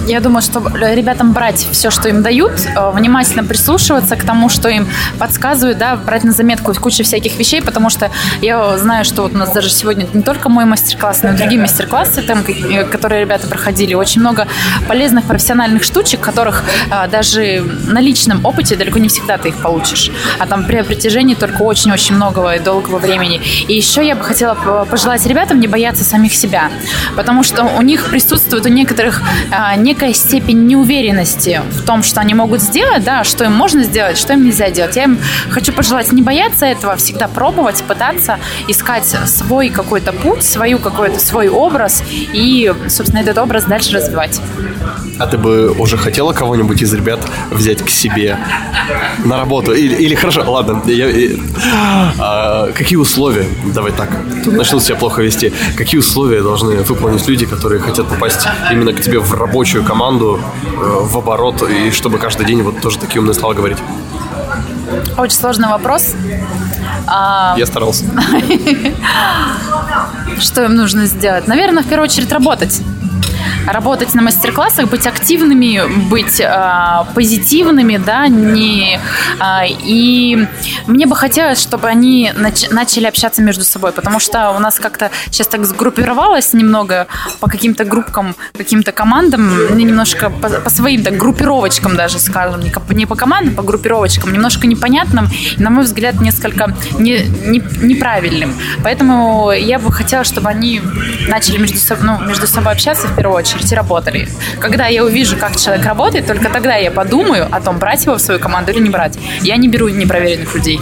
я 0.07 0.19
думаю, 0.19 0.43
что 0.43 0.61
ребятам 0.93 1.33
брать 1.33 1.67
все, 1.71 1.89
что 1.89 2.07
им 2.07 2.21
дают, 2.21 2.51
э, 2.67 2.91
внимательно 2.91 3.43
прислушиваться 3.43 4.15
к 4.15 4.23
тому, 4.23 4.47
что 4.47 4.69
им 4.69 4.87
подсказывают, 5.17 5.79
да, 5.79 5.95
брать 5.95 6.23
на 6.23 6.31
заметку 6.31 6.73
кучу 6.75 7.03
всяких 7.03 7.37
вещей, 7.39 7.63
потому 7.63 7.89
что 7.89 8.11
я 8.41 8.77
знаю, 8.77 9.05
что 9.05 9.23
вот 9.23 9.33
у 9.33 9.37
нас 9.37 9.51
даже 9.51 9.71
сегодня 9.71 10.07
не 10.13 10.21
только 10.21 10.49
мой 10.49 10.65
мастер-класс, 10.65 11.23
но 11.23 11.29
и 11.29 11.33
другие 11.33 11.59
мастер-классы, 11.59 12.21
там, 12.21 12.43
э, 12.47 12.83
которые 12.83 13.21
ребята 13.21 13.47
проходили, 13.47 13.95
очень 13.95 14.21
много 14.21 14.47
полезных 14.87 15.25
профессиональных 15.25 15.83
штучек, 15.83 16.19
которых 16.21 16.63
э, 16.91 17.07
даже 17.09 17.63
на 17.87 17.99
личном 17.99 18.45
опыте 18.45 18.75
далеко 18.75 18.99
не 18.99 19.09
всегда 19.09 19.39
ты 19.39 19.49
их 19.49 19.57
получишь, 19.57 20.11
а 20.37 20.45
там 20.45 20.65
при 20.65 20.83
притяжении 20.83 21.33
только 21.33 21.63
очень-очень 21.63 22.15
многого 22.15 22.55
и 22.55 22.59
долгого 22.59 22.99
времени. 22.99 23.41
И 23.67 23.73
еще 23.73 24.05
я 24.05 24.15
бы 24.15 24.23
хотела 24.23 24.85
пожелать 24.85 25.25
ребятам 25.25 25.59
не 25.59 25.67
бояться 25.67 26.03
самих 26.03 26.35
себя. 26.35 26.69
Потому 27.15 27.41
что 27.41 27.63
у 27.63 27.81
них 27.81 28.05
присутствует 28.05 28.26
у 28.31 28.69
некоторых 28.69 29.21
а, 29.51 29.75
некая 29.75 30.13
степень 30.13 30.65
неуверенности 30.65 31.61
в 31.71 31.83
том, 31.85 32.03
что 32.03 32.21
они 32.21 32.33
могут 32.33 32.61
сделать, 32.61 33.03
да, 33.03 33.23
что 33.23 33.43
им 33.45 33.53
можно 33.53 33.83
сделать, 33.83 34.17
что 34.17 34.33
им 34.33 34.45
нельзя 34.45 34.69
делать. 34.69 34.95
Я 34.95 35.03
им 35.03 35.17
хочу 35.49 35.71
пожелать 35.71 36.11
не 36.11 36.21
бояться 36.21 36.65
этого, 36.65 36.95
всегда 36.95 37.27
пробовать, 37.27 37.83
пытаться 37.83 38.39
искать 38.67 39.05
свой 39.05 39.69
какой-то 39.69 40.13
путь, 40.13 40.43
свою 40.43 40.79
какой-то 40.79 41.19
свой 41.19 41.49
образ 41.49 42.03
и, 42.09 42.73
собственно, 42.87 43.21
этот 43.21 43.37
образ 43.37 43.65
дальше 43.65 43.93
развивать. 43.93 44.39
А 45.19 45.25
ты 45.25 45.37
бы 45.37 45.71
уже 45.71 45.97
хотела 45.97 46.33
кого-нибудь 46.33 46.81
из 46.81 46.93
ребят 46.93 47.19
взять 47.51 47.81
к 47.81 47.89
себе 47.89 48.37
на 49.25 49.37
работу? 49.37 49.73
Или, 49.73 49.95
или 49.95 50.15
хорошо, 50.15 50.49
ладно, 50.49 50.81
я, 50.85 51.09
я, 51.09 51.37
а, 52.19 52.71
какие 52.71 52.97
условия, 52.97 53.45
давай 53.73 53.91
так, 53.91 54.09
тут 54.43 54.53
начнут 54.53 54.83
себя 54.83 54.95
плохо 54.95 55.21
вести, 55.21 55.53
какие 55.75 55.99
условия 55.99 56.41
должны 56.41 56.75
выполнить 56.83 57.27
люди, 57.27 57.45
которые 57.45 57.81
хотят 57.81 58.07
попасть 58.17 58.47
именно 58.71 58.93
к 58.93 59.01
тебе 59.01 59.19
в 59.19 59.31
рабочую 59.33 59.83
команду, 59.83 60.39
э, 60.63 60.67
в 60.75 61.17
оборот, 61.17 61.61
и 61.69 61.91
чтобы 61.91 62.17
каждый 62.17 62.47
день 62.47 62.63
вот 62.63 62.81
тоже 62.81 62.97
такие 62.97 63.19
умные 63.19 63.35
слова 63.35 63.53
говорить? 63.53 63.77
Очень 65.17 65.37
сложный 65.37 65.69
вопрос. 65.69 66.15
А... 67.05 67.53
Я 67.57 67.67
старался. 67.67 68.05
Что 70.39 70.63
им 70.63 70.75
нужно 70.75 71.05
сделать? 71.05 71.47
Наверное, 71.47 71.83
в 71.83 71.87
первую 71.87 72.09
очередь 72.09 72.31
работать 72.31 72.81
работать 73.67 74.15
на 74.15 74.21
мастер-классах, 74.21 74.89
быть 74.89 75.05
активными, 75.05 75.81
быть 76.09 76.39
э, 76.39 77.03
позитивными, 77.13 77.97
да, 77.97 78.27
не, 78.27 78.99
э, 79.39 79.67
и 79.67 80.47
мне 80.87 81.05
бы 81.05 81.15
хотелось, 81.15 81.61
чтобы 81.61 81.87
они 81.87 82.31
нач- 82.35 82.73
начали 82.73 83.05
общаться 83.05 83.41
между 83.41 83.63
собой, 83.63 83.91
потому 83.91 84.19
что 84.19 84.51
у 84.51 84.59
нас 84.59 84.79
как-то 84.79 85.11
сейчас 85.25 85.47
так 85.47 85.65
сгруппировалось 85.65 86.53
немного 86.53 87.07
по 87.39 87.47
каким-то 87.47 87.83
группкам, 87.83 88.35
каким-то 88.57 88.91
командам, 88.91 89.41
мне 89.69 89.83
немножко 89.83 90.29
по, 90.29 90.49
по 90.49 90.69
своим 90.69 91.03
так 91.03 91.17
группировочкам 91.17 91.95
даже, 91.95 92.19
скажем, 92.19 92.61
не, 92.61 92.71
не 92.95 93.05
по 93.05 93.15
командам, 93.15 93.55
по 93.55 93.63
группировочкам, 93.63 94.31
немножко 94.31 94.67
непонятным, 94.67 95.29
на 95.57 95.69
мой 95.69 95.83
взгляд, 95.83 96.19
несколько 96.21 96.73
не, 96.97 97.23
не, 97.45 97.61
неправильным. 97.81 98.55
Поэтому 98.83 99.51
я 99.51 99.79
бы 99.79 99.91
хотела, 99.91 100.23
чтобы 100.23 100.49
они 100.49 100.81
начали 101.27 101.57
между, 101.57 101.77
собой, 101.77 102.05
ну, 102.05 102.25
между 102.25 102.47
собой 102.47 102.73
общаться 102.73 103.07
в 103.07 103.15
первую 103.15 103.37
очередь 103.37 103.56
очередь 103.57 103.73
работали. 103.73 104.27
Когда 104.59 104.87
я 104.87 105.03
увижу, 105.03 105.35
как 105.37 105.57
человек 105.57 105.85
работает, 105.85 106.27
только 106.27 106.49
тогда 106.49 106.75
я 106.75 106.91
подумаю 106.91 107.47
о 107.51 107.61
том, 107.61 107.77
брать 107.77 108.05
его 108.05 108.15
в 108.15 108.21
свою 108.21 108.39
команду 108.39 108.71
или 108.71 108.79
не 108.79 108.89
брать. 108.89 109.17
Я 109.41 109.57
не 109.57 109.67
беру 109.67 109.87
непроверенных 109.89 110.53
людей. 110.55 110.79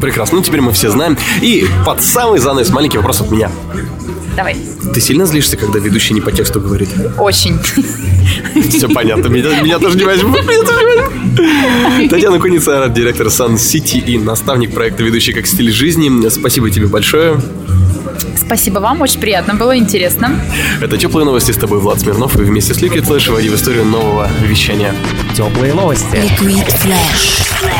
Прекрасно. 0.00 0.38
Ну, 0.38 0.42
теперь 0.42 0.60
мы 0.60 0.72
все 0.72 0.90
знаем. 0.90 1.16
И 1.40 1.66
под 1.86 2.02
самый 2.02 2.40
занавес 2.40 2.70
маленький 2.70 2.98
вопрос 2.98 3.20
от 3.20 3.30
меня. 3.30 3.50
Давай. 4.36 4.56
Ты 4.94 5.00
сильно 5.00 5.26
злишься, 5.26 5.56
когда 5.56 5.78
ведущий 5.78 6.14
не 6.14 6.20
по 6.20 6.32
тексту 6.32 6.60
говорит? 6.60 6.88
Очень. 7.18 7.58
Все 8.68 8.88
понятно. 8.88 9.28
Меня, 9.28 9.60
меня 9.60 9.78
тоже 9.78 9.98
не 9.98 10.04
возьмут. 10.04 10.42
Меня 10.42 10.62
тоже 10.62 10.80
не 10.80 11.00
возьмут. 11.00 12.10
Татьяна 12.10 12.38
Куница, 12.38 12.88
директор 12.88 13.30
Сан 13.30 13.58
Сити 13.58 13.98
и 13.98 14.18
наставник 14.18 14.74
проекта 14.74 15.02
«Ведущий 15.02 15.32
как 15.32 15.46
стиль 15.46 15.70
жизни». 15.70 16.28
Спасибо 16.30 16.70
тебе 16.70 16.86
большое. 16.86 17.40
Спасибо 18.36 18.78
вам, 18.78 19.00
очень 19.00 19.20
приятно 19.20 19.54
было, 19.54 19.76
интересно. 19.76 20.38
Это 20.80 20.96
«Теплые 20.96 21.24
новости» 21.24 21.52
с 21.52 21.56
тобой, 21.56 21.78
Влад 21.78 22.00
Смирнов, 22.00 22.36
и 22.36 22.42
вместе 22.42 22.74
с 22.74 22.82
Liquid 22.82 23.06
Flash 23.06 23.30
вводи 23.30 23.48
в 23.48 23.54
историю 23.54 23.84
нового 23.84 24.28
вещания. 24.42 24.94
Теплые 25.34 25.74
новости. 25.74 26.16
Liquid 26.16 26.68
Flash. 26.68 27.71